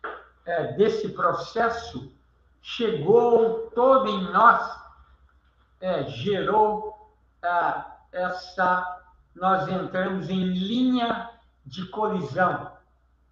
[0.45, 2.13] é, desse processo,
[2.61, 4.79] chegou todo em nós,
[5.81, 9.06] é, gerou é, essa.
[9.37, 11.31] Nós entramos em linha
[11.65, 12.73] de colisão,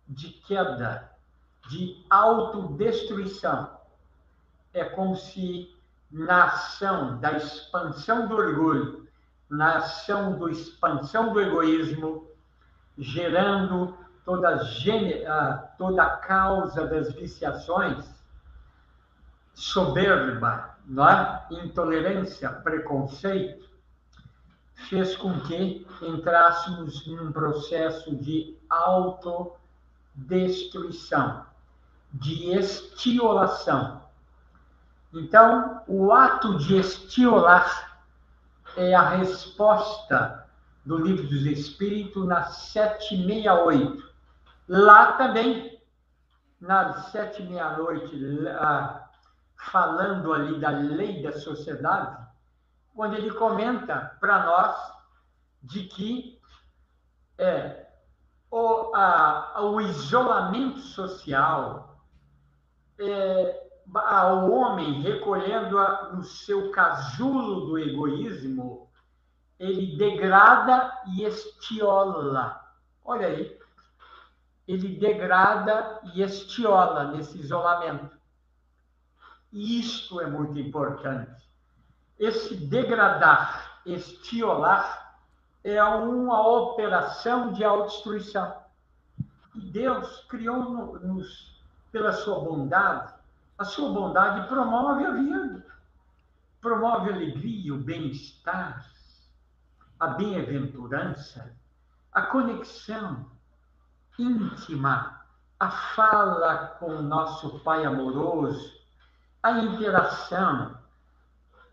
[0.06, 1.10] de queda,
[1.68, 3.76] de autodestruição.
[4.72, 5.74] É como se
[6.10, 9.04] na ação da expansão do orgulho
[9.48, 12.28] na ação da expansão do egoísmo,
[12.98, 14.48] gerando toda
[15.76, 18.04] toda a causa das viciações,
[19.52, 21.46] soberba, é?
[21.50, 23.68] intolerância, preconceito,
[24.74, 31.46] fez com que entrássemos num processo de autodestruição,
[32.12, 34.02] de estiolação.
[35.12, 38.00] Então, o ato de estiolar
[38.76, 40.44] é a resposta
[40.84, 44.12] do Livro dos Espíritos na 768.
[44.68, 45.80] Lá também,
[46.60, 48.10] na 768,
[49.56, 52.23] falando ali da lei da sociedade,
[52.94, 54.94] quando ele comenta para nós
[55.62, 56.40] de que
[57.36, 57.86] é,
[58.50, 61.98] o, a, o isolamento social,
[62.98, 68.88] é, ao homem recolhendo a, no seu casulo do egoísmo,
[69.58, 72.60] ele degrada e estiola.
[73.04, 73.58] Olha aí.
[74.66, 78.16] Ele degrada e estiola nesse isolamento.
[79.52, 81.43] Isto é muito importante.
[82.18, 85.16] Esse degradar, estiolar,
[85.62, 88.54] é uma operação de autodestruição.
[89.54, 93.14] Deus criou-nos pela sua bondade.
[93.56, 95.66] A sua bondade promove a vida,
[96.60, 98.84] promove a alegria, o bem-estar,
[99.98, 101.56] a bem-aventurança,
[102.12, 103.26] a conexão
[104.18, 105.20] íntima,
[105.58, 108.72] a fala com o nosso Pai amoroso,
[109.42, 110.73] a interação,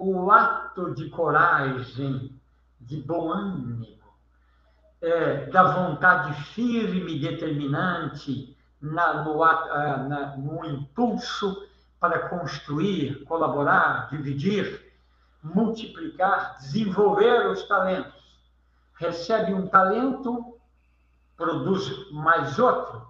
[0.02, 2.36] o ato de coragem,
[2.80, 3.86] de bom ânimo,
[5.00, 11.68] é, da vontade firme, determinante, na, no, na, no impulso
[12.00, 14.92] para construir, colaborar, dividir,
[15.44, 18.42] multiplicar, desenvolver os talentos.
[18.96, 20.58] Recebe um talento,
[21.38, 23.08] produz mais outro.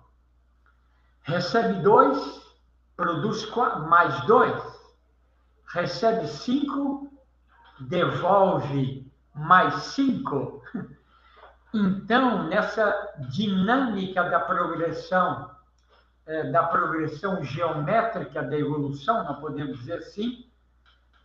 [1.22, 2.42] Recebe dois,
[2.98, 3.50] produz
[3.88, 4.81] mais dois.
[5.74, 7.12] Recebe cinco,
[7.80, 10.62] devolve mais cinco.
[11.74, 15.50] Então, nessa dinâmica da progressão,
[16.26, 20.46] é, da progressão geométrica da evolução, nós podemos dizer assim,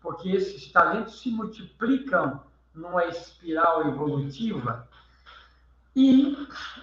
[0.00, 2.40] porque esses talentos se multiplicam
[2.72, 4.88] numa espiral evolutiva,
[5.96, 6.36] e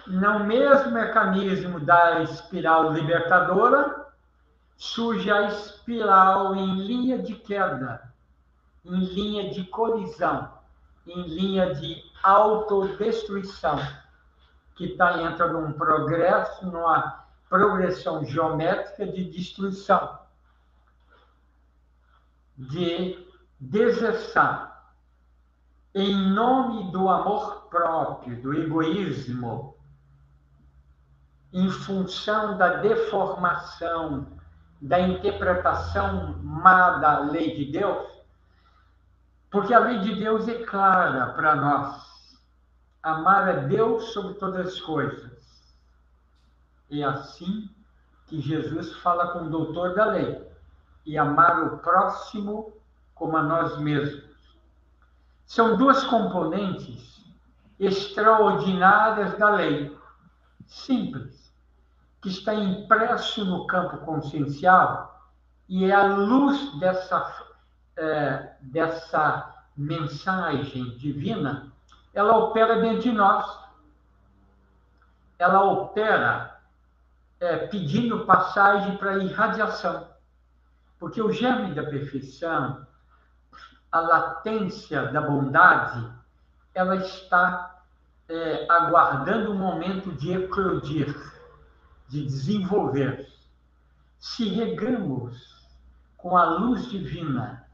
[0.06, 4.03] no mesmo mecanismo da espiral libertadora,
[4.76, 8.12] surge a espiral em linha de queda,
[8.84, 10.52] em linha de colisão,
[11.06, 13.78] em linha de autodestruição,
[14.76, 20.18] que está entra num progresso, numa progressão geométrica de destruição,
[22.56, 23.26] de
[23.60, 24.70] deserção,
[25.94, 29.76] em nome do amor próprio, do egoísmo,
[31.52, 34.26] em função da deformação,
[34.80, 38.06] da interpretação má da lei de Deus,
[39.50, 42.38] porque a lei de Deus é clara para nós.
[43.02, 45.32] Amar a Deus sobre todas as coisas.
[46.90, 47.68] É assim
[48.26, 50.50] que Jesus fala com o doutor da lei.
[51.06, 52.72] E amar o próximo
[53.14, 54.24] como a nós mesmos.
[55.44, 57.22] São duas componentes
[57.78, 59.96] extraordinárias da lei.
[60.66, 61.43] Simples.
[62.24, 65.14] Que está impresso no campo consciencial
[65.68, 67.44] e é a luz dessa
[67.96, 71.70] é, dessa mensagem divina,
[72.14, 73.46] ela opera dentro de nós.
[75.38, 76.60] Ela opera
[77.40, 80.08] é, pedindo passagem para irradiação.
[80.98, 82.86] Porque o germe da perfeição,
[83.92, 86.08] a latência da bondade,
[86.72, 87.82] ela está
[88.28, 91.14] é, aguardando o momento de eclodir,
[92.14, 93.28] de desenvolver.
[94.20, 95.66] Se regamos
[96.16, 97.64] com a luz divina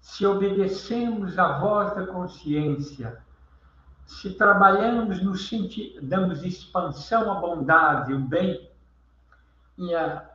[0.00, 3.22] se obedecemos à voz da consciência,
[4.04, 8.68] se trabalhamos no sentido, damos expansão à bondade, o bem,
[9.78, 10.28] e a,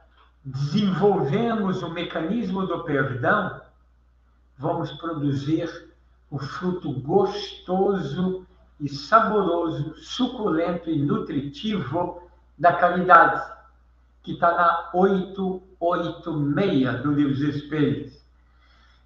[0.43, 3.61] desenvolvemos o mecanismo do perdão,
[4.57, 5.69] vamos produzir
[6.31, 8.47] o fruto gostoso
[8.79, 12.28] e saboroso, suculento e nutritivo
[12.59, 13.41] da caridade,
[14.21, 18.19] que está na 886 do Livro dos Espíritos.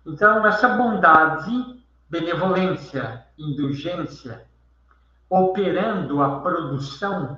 [0.05, 4.45] Então, essa bondade, benevolência, indulgência,
[5.29, 7.37] operando a produção,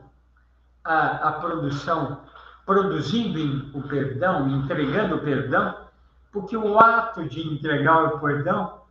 [0.84, 2.24] a, a produção,
[2.66, 5.86] produzindo o perdão, entregando o perdão,
[6.32, 8.82] porque o ato de entregar o perdão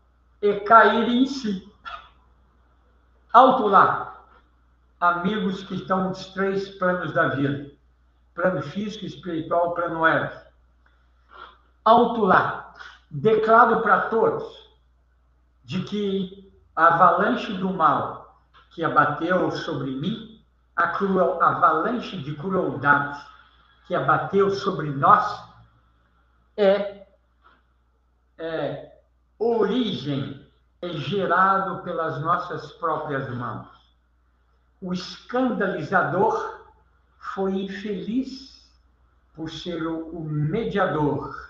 [0.40, 1.68] é cair em si.
[3.32, 4.13] Alto lá,
[5.04, 7.70] amigos que estão nos três planos da vida:
[8.34, 10.44] plano físico, espiritual, plano ético.
[11.84, 12.74] Alto lá,
[13.10, 14.64] declaro para todos
[15.64, 20.42] de que a avalanche do mal que abateu sobre mim,
[20.74, 23.24] a cruel, avalanche de crueldade
[23.86, 25.44] que abateu sobre nós,
[26.56, 27.06] é,
[28.38, 28.98] é
[29.38, 30.44] origem,
[30.80, 33.83] é gerado pelas nossas próprias mãos.
[34.80, 36.62] O escandalizador
[37.18, 38.70] foi infeliz
[39.34, 41.44] por ser o, o mediador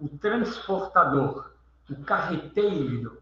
[0.00, 1.50] o transportador,
[1.88, 3.20] o carreteiro,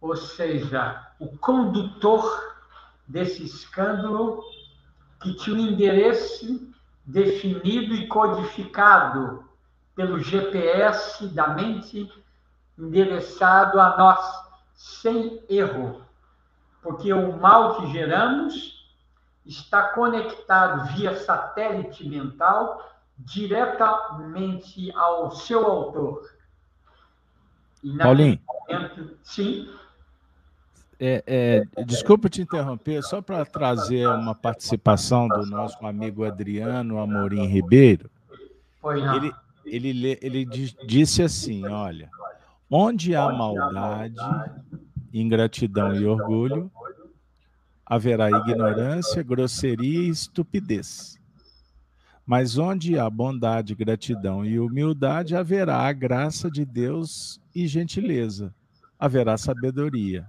[0.00, 2.56] ou seja, o condutor
[3.06, 4.42] desse escândalo
[5.20, 6.72] que tinha um endereço
[7.04, 9.44] definido e codificado
[9.94, 12.10] pelo GPS da mente
[12.78, 14.20] endereçado a nós
[14.74, 16.02] sem erro,
[16.82, 18.80] porque o mal que geramos
[19.44, 26.30] está conectado via satélite mental diretamente ao seu autor.
[27.82, 28.40] E Paulinho.
[28.68, 29.68] Momento, sim.
[30.98, 31.24] É,
[31.76, 38.10] é, desculpa te interromper, só para trazer uma participação do nosso amigo Adriano Amorim Ribeiro.
[38.84, 39.32] Ele,
[39.64, 40.44] ele, ele
[40.86, 42.10] disse assim: olha,
[42.70, 44.14] onde há maldade,
[45.12, 46.70] ingratidão e orgulho,
[47.84, 51.18] haverá ignorância, grosseria e estupidez.
[52.24, 58.54] Mas onde há bondade, gratidão e humildade, haverá a graça de Deus e gentileza,
[58.98, 60.26] haverá sabedoria.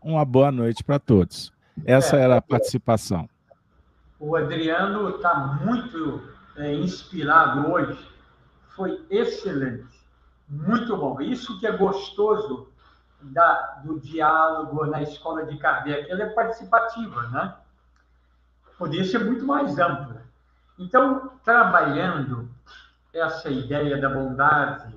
[0.00, 1.52] Uma boa noite para todos.
[1.84, 3.28] Essa era a participação.
[4.20, 6.22] O Adriano está muito
[6.56, 7.98] é, inspirado hoje.
[8.76, 9.84] Foi excelente.
[10.48, 11.20] Muito bom.
[11.20, 12.68] Isso que é gostoso
[13.32, 16.10] da, do diálogo na escola de Kardec.
[16.10, 17.54] Ela é participativa, né?
[18.78, 20.22] Poderia ser muito mais ampla.
[20.78, 22.48] Então, trabalhando
[23.12, 24.94] essa ideia da bondade,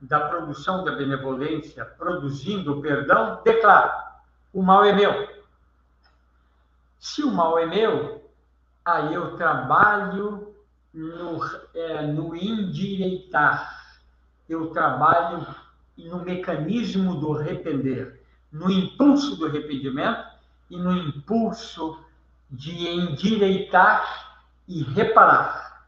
[0.00, 4.06] da produção da benevolência, produzindo o perdão, declaro
[4.56, 5.28] o mal é meu.
[6.98, 8.30] Se o mal é meu,
[8.82, 10.54] aí eu trabalho
[10.94, 11.38] no,
[11.74, 14.00] é, no endireitar,
[14.48, 15.46] eu trabalho
[16.04, 18.20] no mecanismo do arrepender,
[18.52, 20.26] no impulso do arrependimento
[20.70, 21.98] e no impulso
[22.50, 24.36] de endireitar
[24.68, 25.86] e reparar.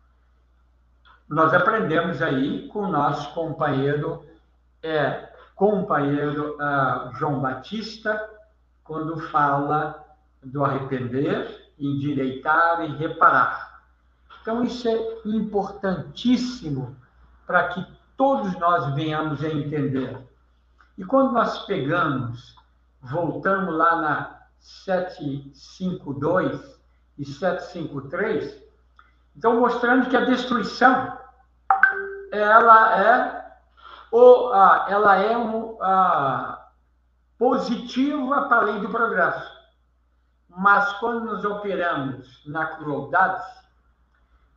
[1.28, 4.24] Nós aprendemos aí com o nosso companheiro,
[4.82, 8.30] é, companheiro uh, João Batista,
[8.82, 10.04] quando fala
[10.42, 13.82] do arrepender, endireitar e reparar.
[14.40, 16.96] Então, isso é importantíssimo
[17.46, 20.28] para que todos nós venhamos a entender.
[20.98, 22.54] E quando nós pegamos,
[23.00, 26.78] voltamos lá na 752
[27.16, 28.62] e 753,
[29.36, 31.16] então mostrando que a destruição
[32.32, 33.38] ela é
[34.10, 36.70] ou ela é um, a,
[37.38, 39.56] positiva para a lei do progresso.
[40.48, 43.44] Mas quando nos operamos na crueldade,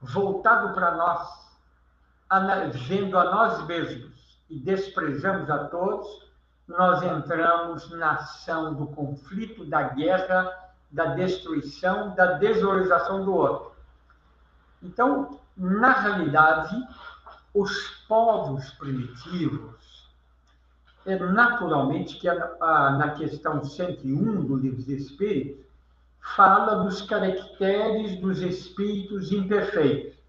[0.01, 1.40] voltado para nós,
[2.87, 6.29] vendo a nós mesmos e desprezamos a todos,
[6.67, 10.49] nós entramos na ação do conflito, da guerra,
[10.89, 13.71] da destruição, da desvalorização do outro.
[14.81, 16.75] Então, na realidade,
[17.53, 20.09] os povos primitivos,
[21.05, 25.65] é naturalmente que na questão 101 do Livro dos Espíritos,
[26.35, 30.20] fala dos caracteres dos espíritos imperfeitos.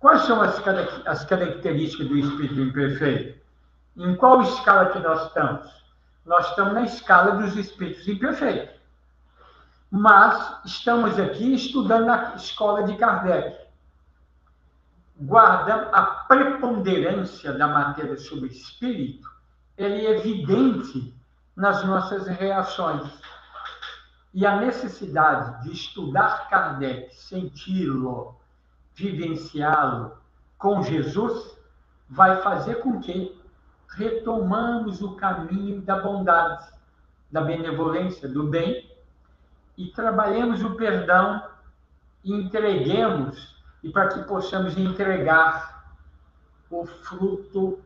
[0.00, 0.60] Quais são as,
[1.06, 3.38] as características do espírito imperfeito?
[3.96, 5.70] Em qual escala que nós estamos?
[6.26, 8.74] Nós estamos na escala dos espíritos imperfeitos.
[9.90, 13.56] Mas estamos aqui estudando na escola de Kardec.
[15.16, 19.30] Guarda a preponderância da matéria sobre o espírito
[19.80, 21.14] ele é evidente
[21.56, 23.10] nas nossas reações.
[24.32, 28.39] E a necessidade de estudar Kardec, senti-lo,
[29.00, 30.12] vivenciá-lo
[30.58, 31.56] com Jesus,
[32.08, 33.40] vai fazer com que
[33.96, 36.66] retomamos o caminho da bondade,
[37.30, 38.90] da benevolência, do bem,
[39.76, 41.42] e trabalhemos o perdão
[42.22, 45.96] e entreguemos, e para que possamos entregar
[46.70, 47.80] o fruto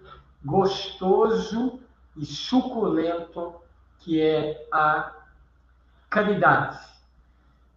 [0.44, 1.80] gostoso
[2.16, 3.54] e suculento
[4.00, 5.12] que é a
[6.10, 6.78] caridade.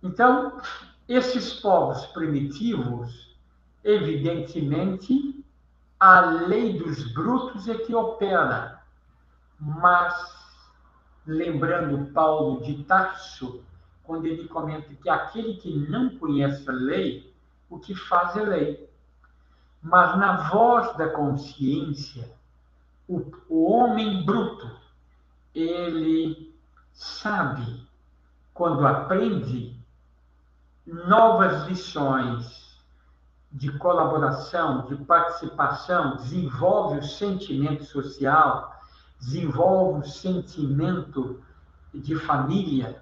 [0.02, 0.60] Então,
[1.08, 3.27] esses povos primitivos,
[3.88, 5.46] evidentemente,
[5.98, 8.84] a lei dos brutos é que opera,
[9.58, 10.14] mas
[11.26, 13.64] lembrando Paulo de Tarso,
[14.04, 17.34] quando ele comenta que aquele que não conhece a lei,
[17.70, 18.90] o que faz é lei.
[19.82, 22.30] Mas na voz da consciência,
[23.08, 24.70] o, o homem bruto,
[25.56, 26.54] ele
[26.92, 27.88] sabe,
[28.54, 29.78] quando aprende
[30.86, 32.67] novas lições
[33.58, 38.80] de colaboração, de participação, desenvolve o sentimento social,
[39.20, 41.42] desenvolve o sentimento
[41.92, 43.02] de família,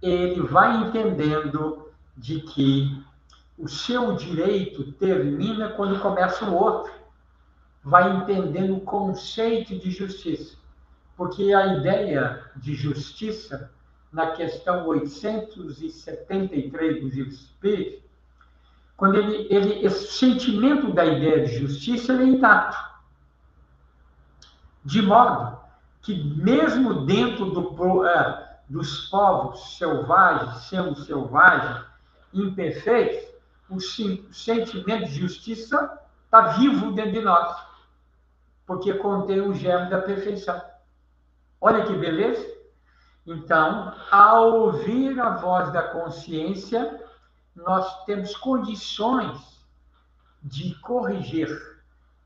[0.00, 3.04] ele vai entendendo de que
[3.58, 6.92] o seu direito termina quando começa o outro
[7.82, 10.56] vai entendendo o conceito de justiça.
[11.16, 13.72] Porque a ideia de justiça,
[14.12, 18.01] na questão 873 dos Espíritos,
[18.96, 22.76] quando ele, ele, esse sentimento da ideia de justiça é intacto.
[24.84, 25.58] De modo
[26.00, 31.84] que, mesmo dentro do, é, dos povos selvagens, sendo selvagens,
[32.32, 33.28] imperfeitos,
[33.68, 33.80] o, o
[34.34, 37.72] sentimento de justiça está vivo dentro de nós
[38.66, 40.60] porque contém o germe da perfeição.
[41.60, 42.44] Olha que beleza!
[43.26, 47.01] Então, ao ouvir a voz da consciência,
[47.54, 49.60] nós temos condições
[50.42, 51.48] de corrigir,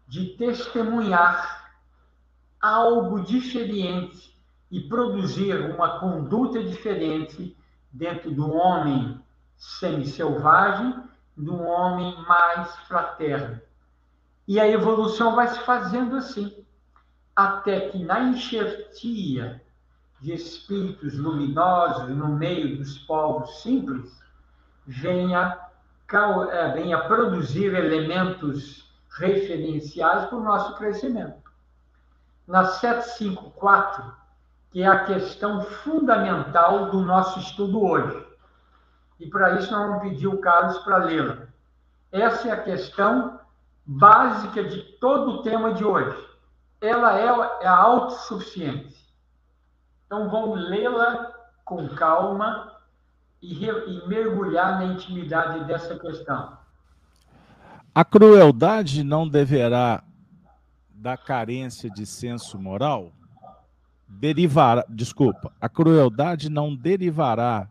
[0.06, 1.74] de testemunhar
[2.60, 4.36] algo diferente
[4.70, 7.56] e produzir uma conduta diferente
[7.92, 9.20] dentro do homem
[9.56, 10.94] semi-selvagem,
[11.36, 13.60] do homem mais fraterno.
[14.46, 16.64] E a evolução vai se fazendo assim,
[17.34, 19.62] até que na enxertia
[20.20, 24.25] de espíritos luminosos no meio dos povos simples,
[24.86, 25.58] venha,
[26.50, 28.86] é, venha produzir elementos
[29.18, 31.50] referenciais para o nosso crescimento.
[32.46, 34.14] Na 754,
[34.70, 38.24] que é a questão fundamental do nosso estudo hoje.
[39.18, 41.38] E para isso nós vamos pedir o Carlos para lê-la.
[42.12, 43.40] Essa é a questão
[43.84, 46.16] básica de todo o tema de hoje.
[46.80, 49.06] Ela é, é a autossuficiência.
[50.04, 51.32] Então vamos lê-la
[51.64, 52.75] com calma
[53.54, 56.56] e, e mergulhar na intimidade dessa questão.
[57.94, 60.02] A crueldade não deverá
[60.90, 63.12] da carência de senso moral
[64.08, 67.68] derivará, desculpa, a crueldade não derivará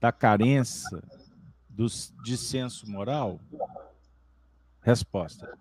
[0.00, 1.02] da carência
[1.68, 3.40] dos, de senso moral?
[4.82, 5.56] Resposta.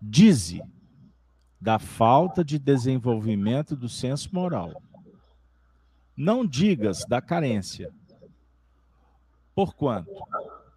[0.00, 0.62] Dize
[1.60, 4.82] da falta de desenvolvimento do senso moral.
[6.16, 7.92] Não digas da carência.
[9.54, 10.10] Porquanto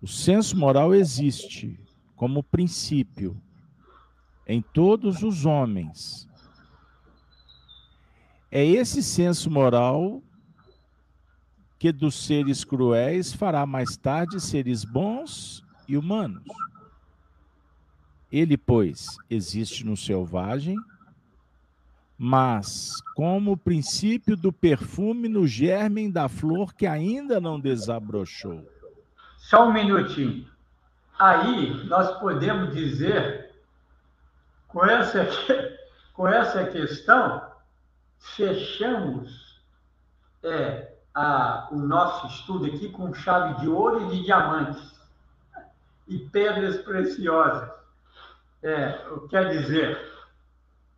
[0.01, 1.79] o senso moral existe
[2.15, 3.41] como princípio
[4.47, 6.27] em todos os homens.
[8.51, 10.21] É esse senso moral
[11.79, 16.43] que dos seres cruéis fará mais tarde seres bons e humanos.
[18.31, 20.75] Ele, pois, existe no selvagem,
[22.17, 28.65] mas como o princípio do perfume no germen da flor que ainda não desabrochou.
[29.37, 30.47] Só um minutinho.
[31.19, 33.51] Aí nós podemos dizer,
[34.67, 35.27] com essa,
[36.13, 37.41] com essa questão,
[38.17, 39.61] fechamos
[40.43, 44.95] é, a, o nosso estudo aqui com chave de ouro e de diamantes
[46.07, 47.69] e pedras preciosas.
[48.63, 48.99] É,
[49.29, 50.14] quer dizer,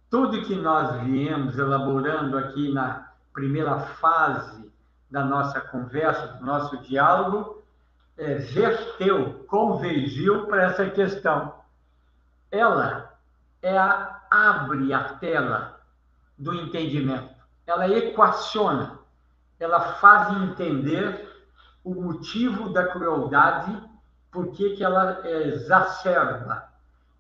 [0.10, 4.72] tudo que nós viemos elaborando aqui na primeira fase
[5.10, 7.64] da nossa conversa, do nosso diálogo,
[8.18, 11.54] é, verteu, convergiu para essa questão.
[12.52, 13.14] Ela
[13.62, 15.80] é a, abre a tela
[16.38, 17.34] do entendimento,
[17.66, 19.00] ela equaciona,
[19.60, 21.28] ela faz entender
[21.84, 23.82] o motivo da crueldade,
[24.32, 26.68] por que ela é exacerba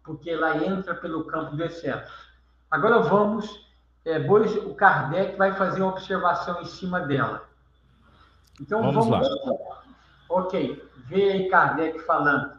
[0.08, 2.27] porque ela entra pelo campo do excesso.
[2.70, 3.68] Agora vamos,
[4.04, 7.48] é, o Kardec vai fazer uma observação em cima dela.
[8.60, 9.84] Então vamos, vamos lá.
[10.30, 12.58] Ok, vê aí Kardec falando.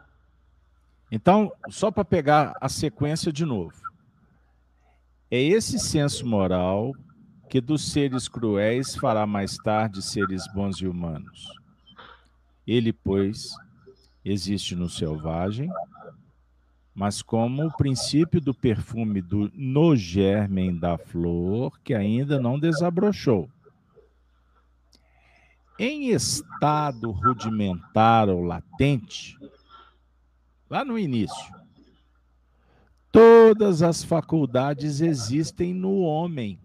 [1.11, 3.73] Então, só para pegar a sequência de novo.
[5.31, 6.93] É esse senso moral
[7.49, 11.47] que dos seres cruéis fará mais tarde seres bons e humanos.
[12.65, 13.49] Ele, pois,
[14.23, 15.69] existe no selvagem,
[16.93, 23.49] mas como o princípio do perfume do, no germen da flor que ainda não desabrochou.
[25.77, 29.37] Em estado rudimentar ou latente,
[30.69, 31.55] lá no início,
[33.11, 36.59] todas as faculdades existem no homem.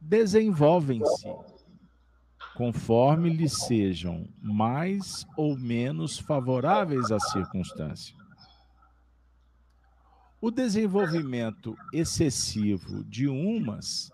[0.00, 1.53] Desenvolvem-se
[2.54, 8.14] conforme lhes sejam mais ou menos favoráveis à circunstância.
[10.40, 14.10] O desenvolvimento excessivo de umas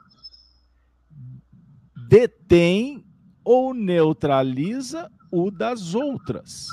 [2.08, 3.04] detém
[3.44, 6.66] ou neutraliza o das outras.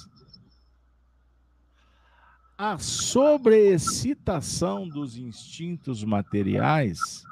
[2.57, 7.23] A sobreexcitação dos instintos materiais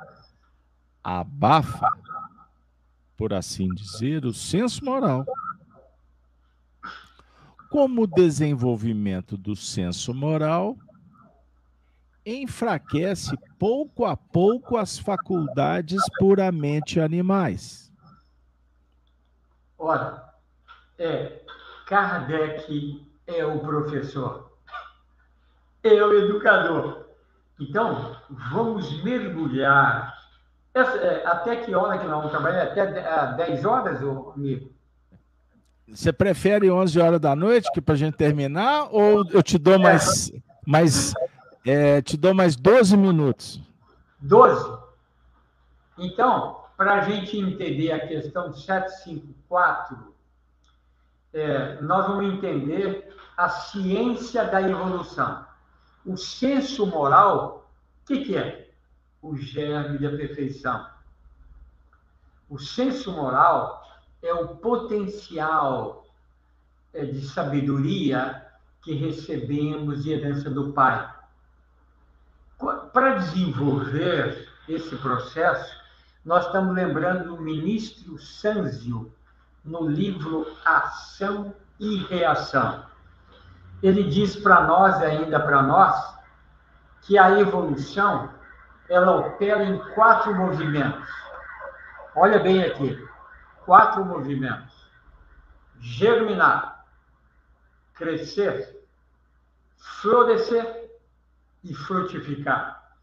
[1.04, 1.92] abafa,
[3.18, 5.26] por assim dizer, o senso moral.
[7.70, 10.78] Como o desenvolvimento do senso moral
[12.26, 17.92] enfraquece pouco a pouco as faculdades puramente animais.
[19.78, 20.34] Ora,
[20.98, 21.42] é,
[21.86, 24.58] Kardec é o professor,
[25.84, 27.06] é o educador.
[27.60, 30.15] Então, vamos mergulhar.
[30.76, 32.64] Essa, é, até que hora que nós vamos trabalhar?
[32.64, 32.86] Até
[33.38, 34.70] 10 horas, amigo?
[35.88, 39.80] Você prefere 11 horas da noite que para a gente terminar ou eu te dou
[39.80, 40.34] mais,
[40.68, 41.14] mais
[41.66, 43.62] é, te dou mais 12 minutos.
[44.20, 44.78] 12?
[45.98, 50.14] Então, para a gente entender a questão 754,
[51.34, 55.46] é, nós vamos entender a ciência da evolução.
[56.06, 57.70] O senso moral,
[58.04, 58.65] o que, que é?
[59.26, 60.88] O germe da perfeição.
[62.48, 63.84] O senso moral
[64.22, 66.06] é o potencial
[66.94, 68.46] é, de sabedoria
[68.84, 71.12] que recebemos de herança do Pai.
[72.94, 75.76] Para desenvolver esse processo,
[76.24, 79.12] nós estamos lembrando do ministro Sanzio,
[79.64, 82.86] no livro Ação e Reação.
[83.82, 86.16] Ele diz para nós, ainda para nós,
[87.02, 88.36] que a evolução
[88.90, 91.10] ela opera em quatro movimentos.
[92.16, 92.98] Olha bem aqui,
[93.66, 94.90] quatro movimentos:
[95.80, 96.86] germinar,
[97.94, 98.86] crescer,
[99.78, 100.86] florescer.
[101.68, 102.94] E frutificar.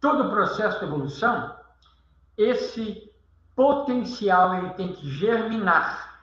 [0.00, 1.56] Todo o processo de evolução
[2.36, 3.08] esse
[3.54, 6.20] potencial ele tem que germinar,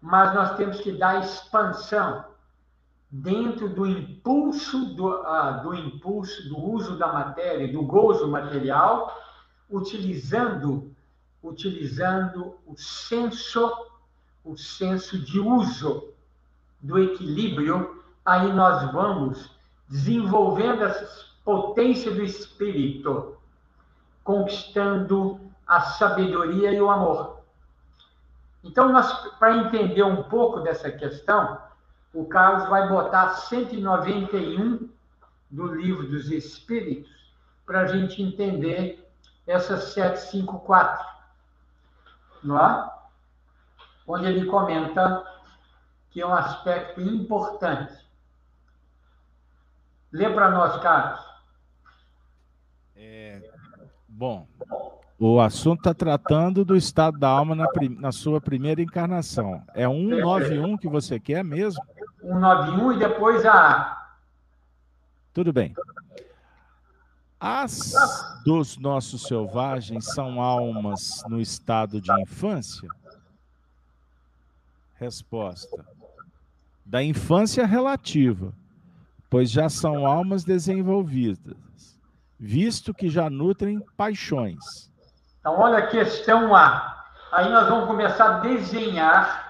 [0.00, 2.27] mas nós temos que dar expansão
[3.10, 9.16] dentro do impulso do, uh, do impulso do uso da matéria, do gozo material,
[9.70, 10.94] utilizando
[11.42, 13.70] utilizando o senso
[14.44, 16.12] o senso de uso
[16.80, 19.50] do equilíbrio, aí nós vamos
[19.88, 23.36] desenvolvendo essa potência do espírito
[24.24, 27.40] conquistando a sabedoria e o amor.
[28.64, 28.92] Então,
[29.38, 31.58] para entender um pouco dessa questão,
[32.12, 34.88] o Carlos vai botar 191
[35.50, 37.10] do Livro dos Espíritos
[37.66, 39.06] para a gente entender
[39.46, 41.06] essa 754,
[42.42, 42.90] não é?
[44.06, 45.24] Onde ele comenta
[46.10, 47.94] que é um aspecto importante.
[50.10, 51.28] Lê para nós, Carlos.
[54.18, 54.48] Bom,
[55.16, 57.66] o assunto está tratando do estado da alma na,
[58.00, 59.62] na, sua primeira encarnação.
[59.74, 61.80] É 191 que você quer mesmo?
[62.20, 64.08] 191 e depois a.
[65.32, 65.74] Tudo bem.
[67.40, 67.92] As
[68.44, 72.88] dos nossos selvagens são almas no estado de infância?
[74.96, 75.84] Resposta:
[76.84, 78.52] Da infância relativa,
[79.30, 81.68] pois já são almas desenvolvidas
[82.38, 84.90] visto que já nutrem paixões.
[85.40, 87.04] Então, olha a questão A.
[87.32, 89.47] Aí nós vamos começar a desenhar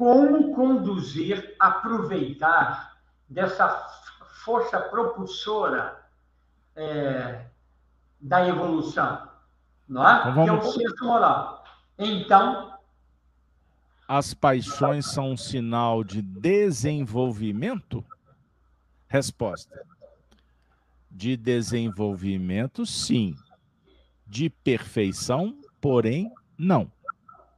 [0.00, 2.96] como conduzir, aproveitar
[3.28, 3.68] dessa
[4.42, 6.00] força propulsora
[6.74, 7.44] é,
[8.18, 9.28] da evolução,
[9.86, 10.20] não é?
[10.20, 10.74] Então vamos...
[10.74, 11.64] Que é o senso moral.
[11.98, 12.78] Então,
[14.08, 18.02] as paixões são um sinal de desenvolvimento?
[19.06, 19.86] Resposta:
[21.10, 23.36] de desenvolvimento, sim.
[24.26, 26.90] De perfeição, porém, não.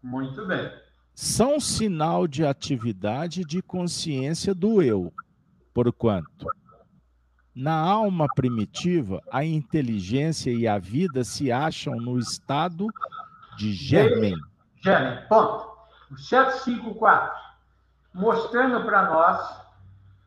[0.02, 0.82] Muito bem.
[1.14, 5.12] São sinal de atividade de consciência do eu,
[5.72, 6.46] porquanto
[7.54, 12.86] na alma primitiva a inteligência e a vida se acham no estado
[13.56, 14.34] de germen.
[14.82, 15.70] Germen, ponto.
[16.16, 17.34] 754,
[18.12, 19.62] mostrando para nós,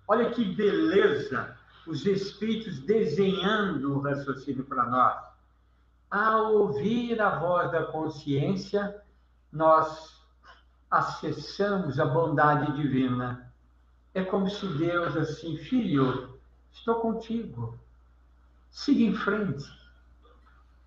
[0.07, 1.55] olha que beleza
[1.85, 5.15] os espíritos desenhando o raciocínio para nós.
[6.09, 8.99] Ao ouvir a voz da consciência,
[9.51, 10.14] nós
[10.97, 13.51] acessamos a bondade divina.
[14.13, 16.39] É como se Deus, assim, filho,
[16.71, 17.77] estou contigo,
[18.69, 19.65] siga em frente,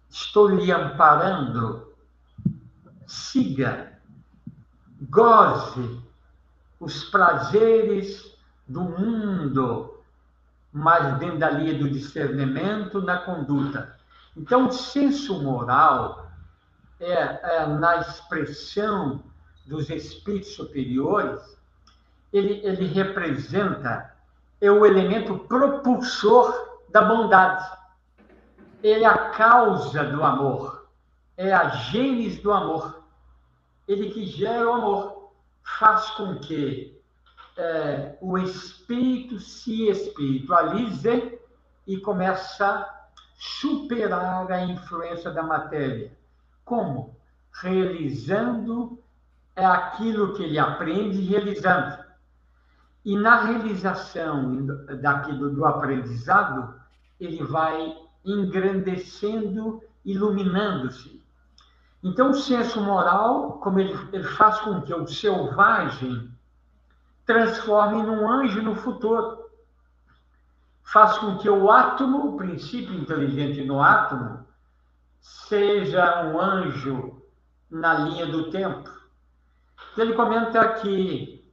[0.08, 1.92] estou lhe amparando,
[3.06, 4.00] siga,
[5.10, 6.00] goze
[6.80, 8.34] os prazeres
[8.66, 9.98] do mundo
[10.72, 13.96] mas dentro da linha do discernimento na conduta.
[14.36, 16.30] Então, o senso moral
[17.00, 19.22] é, é na expressão
[19.68, 21.58] dos espíritos superiores,
[22.32, 24.14] ele, ele representa
[24.60, 27.64] é o elemento propulsor da bondade.
[28.82, 30.88] Ele é a causa do amor,
[31.36, 33.02] é a gênese do amor.
[33.86, 37.00] Ele que gera o amor, faz com que
[37.56, 41.38] é, o espírito se espiritualize
[41.86, 46.12] e começa a superar a influência da matéria.
[46.64, 47.16] Como?
[47.52, 48.98] Realizando
[49.58, 51.98] é aquilo que ele aprende realizando.
[53.04, 54.66] E na realização
[55.00, 56.74] daquilo do aprendizado,
[57.18, 61.20] ele vai engrandecendo, iluminando-se.
[62.04, 66.30] Então, o senso moral, como ele, ele faz com que o selvagem
[67.26, 69.50] transforme num anjo no futuro.
[70.84, 74.46] Faz com que o átomo, o princípio inteligente no átomo,
[75.20, 77.20] seja um anjo
[77.68, 78.97] na linha do tempo.
[79.96, 81.44] Ele comenta que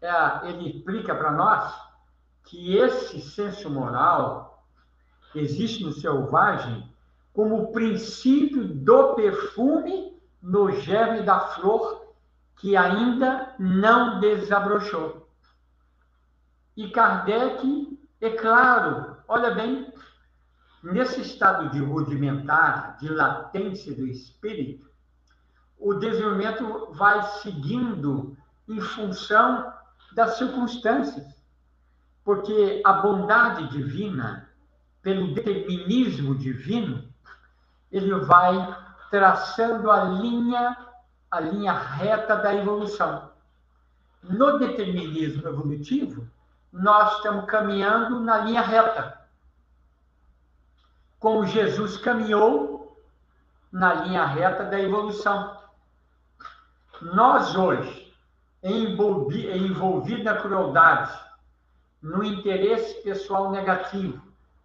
[0.00, 1.74] é, ele explica para nós
[2.44, 4.64] que esse senso moral
[5.34, 6.90] existe no selvagem
[7.32, 12.14] como o princípio do perfume no germe da flor
[12.56, 15.28] que ainda não desabrochou.
[16.76, 19.92] E Kardec, é claro, olha bem,
[20.82, 24.89] nesse estado de rudimentar, de latência do espírito,
[25.80, 28.36] o desenvolvimento vai seguindo
[28.68, 29.72] em função
[30.12, 31.26] das circunstâncias.
[32.22, 34.48] Porque a bondade divina,
[35.02, 37.08] pelo determinismo divino,
[37.90, 38.54] ele vai
[39.10, 40.76] traçando a linha,
[41.30, 43.30] a linha reta da evolução.
[44.22, 46.28] No determinismo evolutivo,
[46.70, 49.18] nós estamos caminhando na linha reta.
[51.18, 52.96] Como Jesus caminhou
[53.72, 55.59] na linha reta da evolução.
[57.02, 58.12] Nós hoje,
[58.62, 61.18] envolvidos na crueldade,
[62.02, 64.22] no interesse pessoal negativo,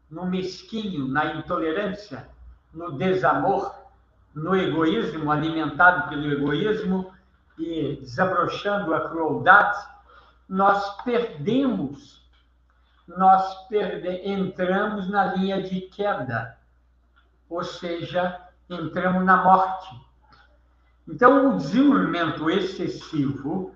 [0.10, 2.28] no mesquinho, na intolerância,
[2.74, 3.74] no desamor,
[4.34, 7.14] no egoísmo, alimentado pelo egoísmo
[7.58, 9.88] e desabrochando a crueldade,
[10.48, 12.30] nós perdemos,
[13.08, 16.58] nós perde, entramos na linha de queda,
[17.50, 20.05] ou seja, entramos na morte.
[21.08, 23.74] Então, o desenvolvimento excessivo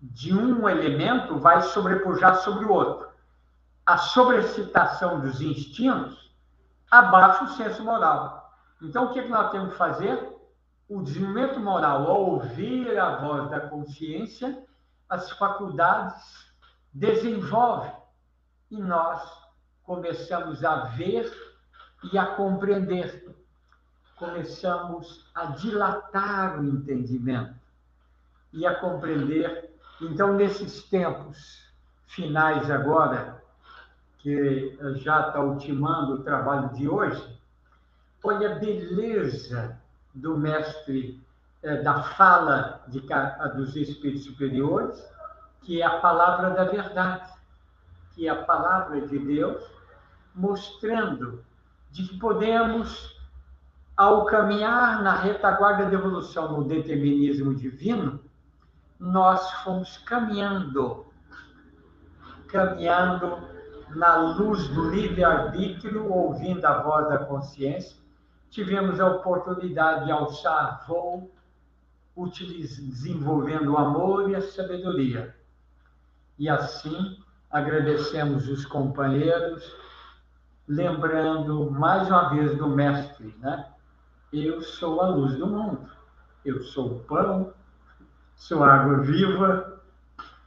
[0.00, 3.08] de um elemento vai sobrepujar sobre o outro.
[3.84, 6.34] A sobrecitação dos instintos
[6.90, 8.50] abaixa o senso moral.
[8.80, 10.36] Então, o que nós temos que fazer?
[10.88, 14.64] O desenvolvimento moral, ao ouvir a voz da consciência,
[15.08, 16.50] as faculdades
[16.92, 17.92] desenvolvem
[18.70, 19.22] e nós
[19.82, 21.30] começamos a ver
[22.12, 23.39] e a compreender
[24.20, 27.54] começamos a dilatar o entendimento
[28.52, 29.74] e a compreender.
[29.98, 31.66] Então, nesses tempos
[32.06, 33.42] finais agora,
[34.18, 37.40] que já está ultimando o trabalho de hoje,
[38.22, 39.80] olha a beleza
[40.14, 41.18] do mestre,
[41.62, 43.00] eh, da fala de,
[43.56, 45.02] dos espíritos superiores,
[45.62, 47.32] que é a palavra da verdade,
[48.14, 49.64] que é a palavra de Deus,
[50.34, 51.42] mostrando
[51.90, 53.19] de que podemos
[54.00, 58.18] ao caminhar na retaguarda da evolução no determinismo divino,
[58.98, 61.04] nós fomos caminhando,
[62.48, 63.46] caminhando
[63.94, 67.94] na luz do livre-arbítrio, ouvindo a voz da consciência,
[68.48, 71.30] tivemos a oportunidade de alçar voo,
[72.16, 75.36] desenvolvendo o amor e a sabedoria.
[76.38, 77.18] E assim,
[77.50, 79.62] agradecemos os companheiros,
[80.66, 83.70] lembrando mais uma vez do Mestre, né?
[84.32, 85.90] Eu sou a luz do mundo.
[86.44, 87.52] Eu sou o pão,
[88.34, 89.82] sou a água viva,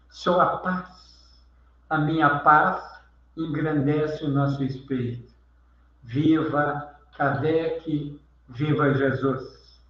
[0.10, 1.38] sou a paz.
[1.90, 2.84] A minha paz
[3.38, 5.34] engrandece o nosso espírito.
[6.02, 8.20] Viva Kardec,
[8.50, 9.82] viva Jesus.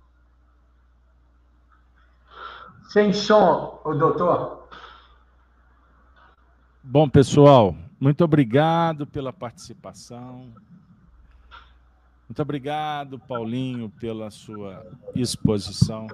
[2.89, 4.67] Sem som, o doutor.
[6.83, 10.53] Bom, pessoal, muito obrigado pela participação.
[12.33, 16.07] Muito obrigado, Paulinho, pela sua exposição.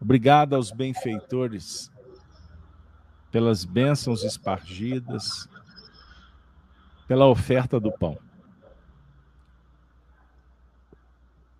[0.00, 1.90] Obrigado aos benfeitores
[3.32, 5.48] pelas bênçãos espargidas,
[7.08, 8.16] pela oferta do pão.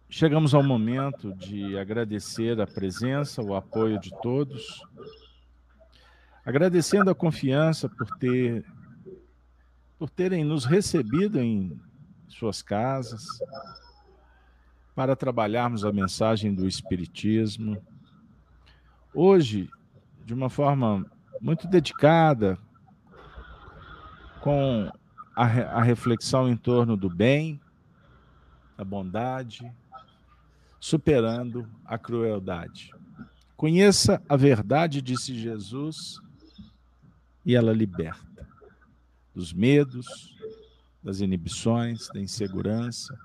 [0.09, 4.81] Chegamos ao momento de agradecer a presença, o apoio de todos,
[6.45, 8.65] agradecendo a confiança por ter
[9.99, 11.77] por terem nos recebido em
[12.29, 13.25] suas casas,
[14.95, 17.77] para trabalharmos a mensagem do Espiritismo.
[19.13, 19.71] Hoje,
[20.25, 21.05] de uma forma
[21.41, 22.59] muito dedicada,
[24.41, 24.91] com
[25.35, 27.61] a, a reflexão em torno do bem,
[28.77, 29.71] da bondade,
[30.79, 32.93] superando a crueldade.
[33.57, 36.21] Conheça a verdade, disse Jesus,
[37.45, 38.47] e ela liberta
[39.35, 40.36] dos medos,
[41.07, 43.17] das inibições, da insegurança,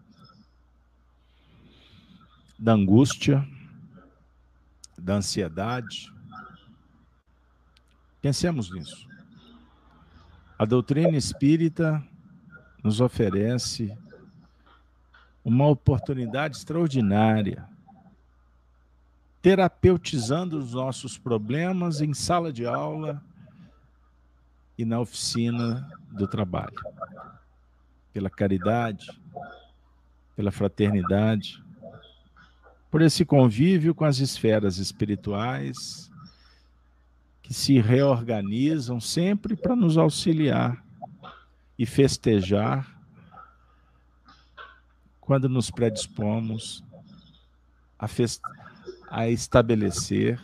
[2.59, 3.43] da angústia,
[4.95, 6.13] da ansiedade.
[8.21, 9.07] Pensemos nisso.
[10.59, 12.07] A doutrina espírita
[12.84, 13.97] nos oferece
[15.43, 17.67] uma oportunidade extraordinária,
[19.41, 23.19] terapeutizando os nossos problemas em sala de aula
[24.77, 26.79] e na oficina do trabalho
[28.14, 29.07] pela caridade,
[30.36, 31.64] pela fraternidade,
[32.89, 36.12] por esse convívio com as esferas espirituais
[37.41, 40.84] que se reorganizam sempre para nos auxiliar
[41.78, 42.99] e festejar
[45.20, 46.84] quando nos predispomos
[47.97, 48.07] a,
[49.09, 50.41] a estabelecer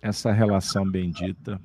[0.00, 1.60] essa relação bendita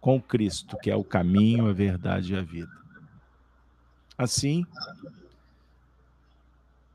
[0.00, 2.77] com Cristo, que é o caminho, a verdade e a vida.
[4.18, 4.66] Assim,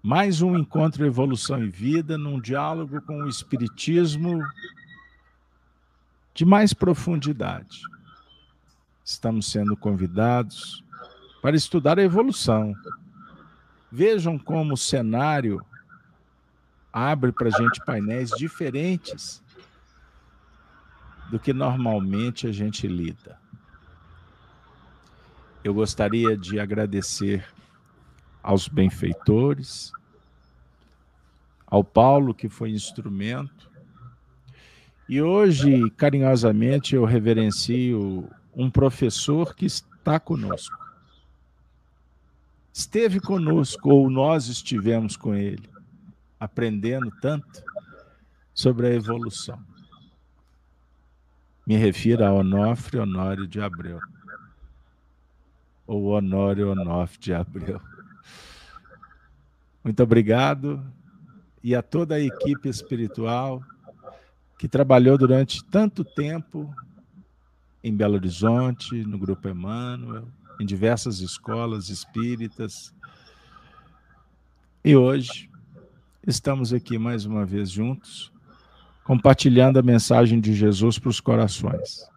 [0.01, 4.45] mais um encontro Evolução e Vida num diálogo com o Espiritismo
[6.34, 7.80] de mais profundidade.
[9.05, 10.84] Estamos sendo convidados
[11.41, 12.76] para estudar a evolução.
[13.89, 15.65] Vejam como o cenário
[16.91, 19.41] abre para a gente painéis diferentes
[21.32, 23.41] do que normalmente a gente lida.
[25.64, 27.47] Eu gostaria de agradecer
[28.41, 29.93] aos benfeitores,
[31.66, 33.72] ao Paulo, que foi instrumento,
[35.07, 40.78] e hoje, carinhosamente, eu reverencio um professor que está conosco.
[42.74, 45.70] Esteve conosco, ou nós estivemos com ele,
[46.39, 47.64] aprendendo tanto
[48.53, 49.64] sobre a evolução.
[51.66, 53.99] Me refiro a Onofre Honório de Abreu.
[55.86, 57.81] Ou Honório Onofre de Abreu.
[59.84, 60.84] Muito obrigado.
[61.63, 63.63] E a toda a equipe espiritual
[64.57, 66.73] que trabalhou durante tanto tempo
[67.84, 70.27] em Belo Horizonte, no Grupo Emmanuel,
[70.59, 72.93] em diversas escolas espíritas.
[74.84, 75.49] E hoje
[76.25, 78.34] estamos aqui mais uma vez juntos
[79.03, 82.09] compartilhando a mensagem de Jesus para os corações.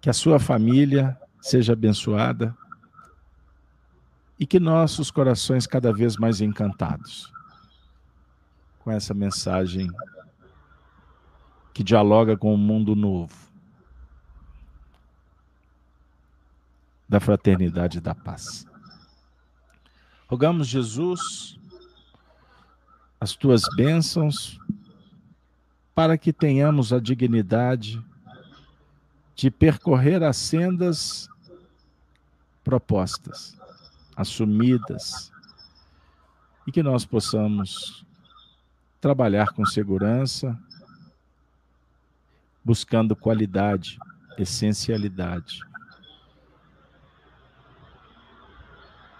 [0.00, 2.56] Que a sua família seja abençoada
[4.38, 7.32] e que nossos corações cada vez mais encantados
[8.78, 9.90] com essa mensagem
[11.74, 13.34] que dialoga com o mundo novo
[17.08, 18.66] da fraternidade e da paz.
[20.28, 21.58] Rogamos, Jesus,
[23.20, 24.58] as tuas bênçãos
[25.94, 28.02] para que tenhamos a dignidade
[29.34, 31.28] de percorrer as sendas
[32.64, 33.56] propostas,
[34.16, 35.32] assumidas,
[36.66, 38.04] e que nós possamos
[39.00, 40.58] trabalhar com segurança,
[42.64, 43.98] buscando qualidade,
[44.38, 45.60] essencialidade.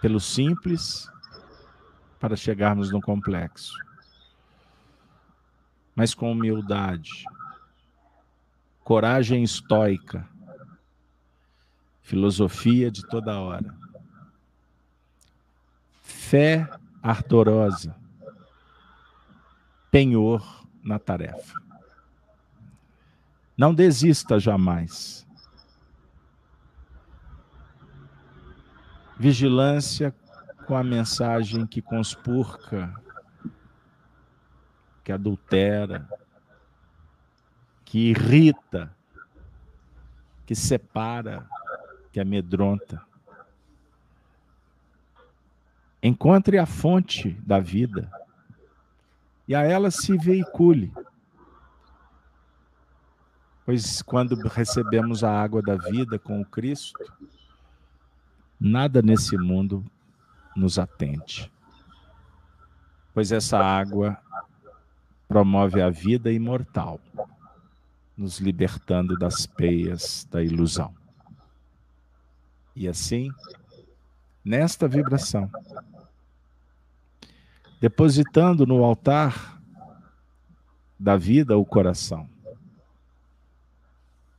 [0.01, 1.09] Pelo simples,
[2.19, 3.73] para chegarmos no complexo
[5.95, 7.23] mas com humildade,
[8.83, 10.27] coragem estoica,
[12.03, 13.75] filosofia de toda hora,
[16.03, 16.69] fé
[17.01, 17.95] ardorosa,
[19.89, 21.59] penhor na tarefa.
[23.57, 25.25] Não desista jamais.
[29.17, 30.13] Vigilância
[30.67, 32.93] com a mensagem que conspurca
[35.03, 36.07] que adultera,
[37.83, 38.95] que irrita,
[40.45, 41.45] que separa,
[42.13, 43.01] que amedronta.
[46.01, 48.09] Encontre a fonte da vida
[49.47, 50.93] e a ela se veicule.
[53.65, 57.03] Pois quando recebemos a água da vida com o Cristo,
[58.59, 59.83] nada nesse mundo
[60.55, 61.51] nos atende.
[63.11, 64.21] Pois essa água
[65.27, 66.99] promove a vida imortal,
[68.15, 70.93] nos libertando das peias da ilusão.
[72.75, 73.29] E assim,
[74.43, 75.49] nesta vibração,
[77.79, 79.61] depositando no altar
[80.99, 82.29] da vida o coração.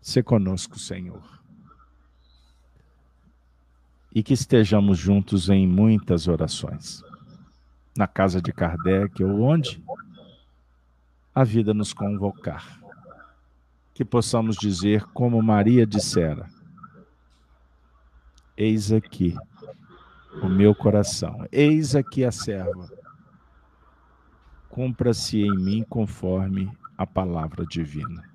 [0.00, 1.22] Se conosco, Senhor.
[4.14, 7.02] E que estejamos juntos em muitas orações.
[7.96, 9.82] Na casa de Kardec ou onde
[11.34, 12.80] a vida nos convocar.
[13.92, 16.48] Que possamos dizer, como Maria dissera:
[18.56, 19.36] Eis aqui
[20.42, 22.88] o meu coração, eis aqui a serva.
[24.68, 28.28] Cumpra-se em mim conforme a palavra divina.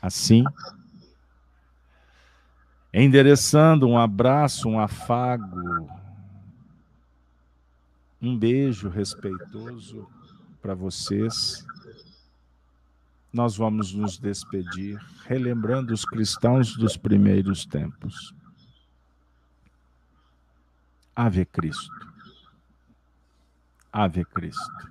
[0.00, 0.44] Assim,
[2.92, 5.88] endereçando um abraço, um afago,
[8.20, 10.06] um beijo respeitoso
[10.60, 11.64] para vocês.
[13.32, 18.34] Nós vamos nos despedir, relembrando os cristãos dos primeiros tempos.
[21.16, 22.12] Ave Cristo.
[23.90, 24.90] Ave Cristo.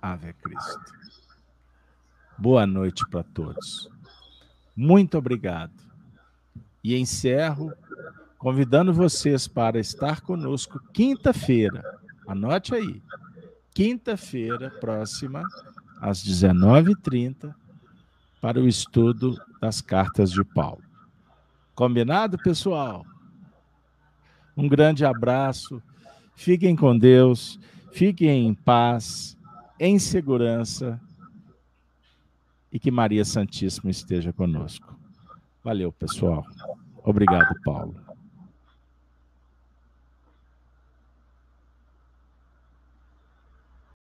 [0.00, 0.92] Ave Cristo.
[2.36, 3.90] Boa noite para todos.
[4.76, 5.72] Muito obrigado.
[6.82, 7.72] E encerro
[8.38, 11.82] convidando vocês para estar conosco quinta-feira.
[12.26, 13.02] Anote aí.
[13.74, 15.42] Quinta-feira próxima,
[16.00, 17.54] às 19h30,
[18.40, 20.82] para o estudo das cartas de Paulo.
[21.74, 23.04] Combinado, pessoal?
[24.56, 25.82] Um grande abraço.
[26.34, 27.58] Fiquem com Deus.
[27.92, 29.36] Fiquem em paz,
[29.78, 31.00] em segurança
[32.72, 34.96] e que Maria Santíssima esteja conosco.
[35.64, 36.44] Valeu, pessoal.
[37.04, 38.07] Obrigado, Paulo.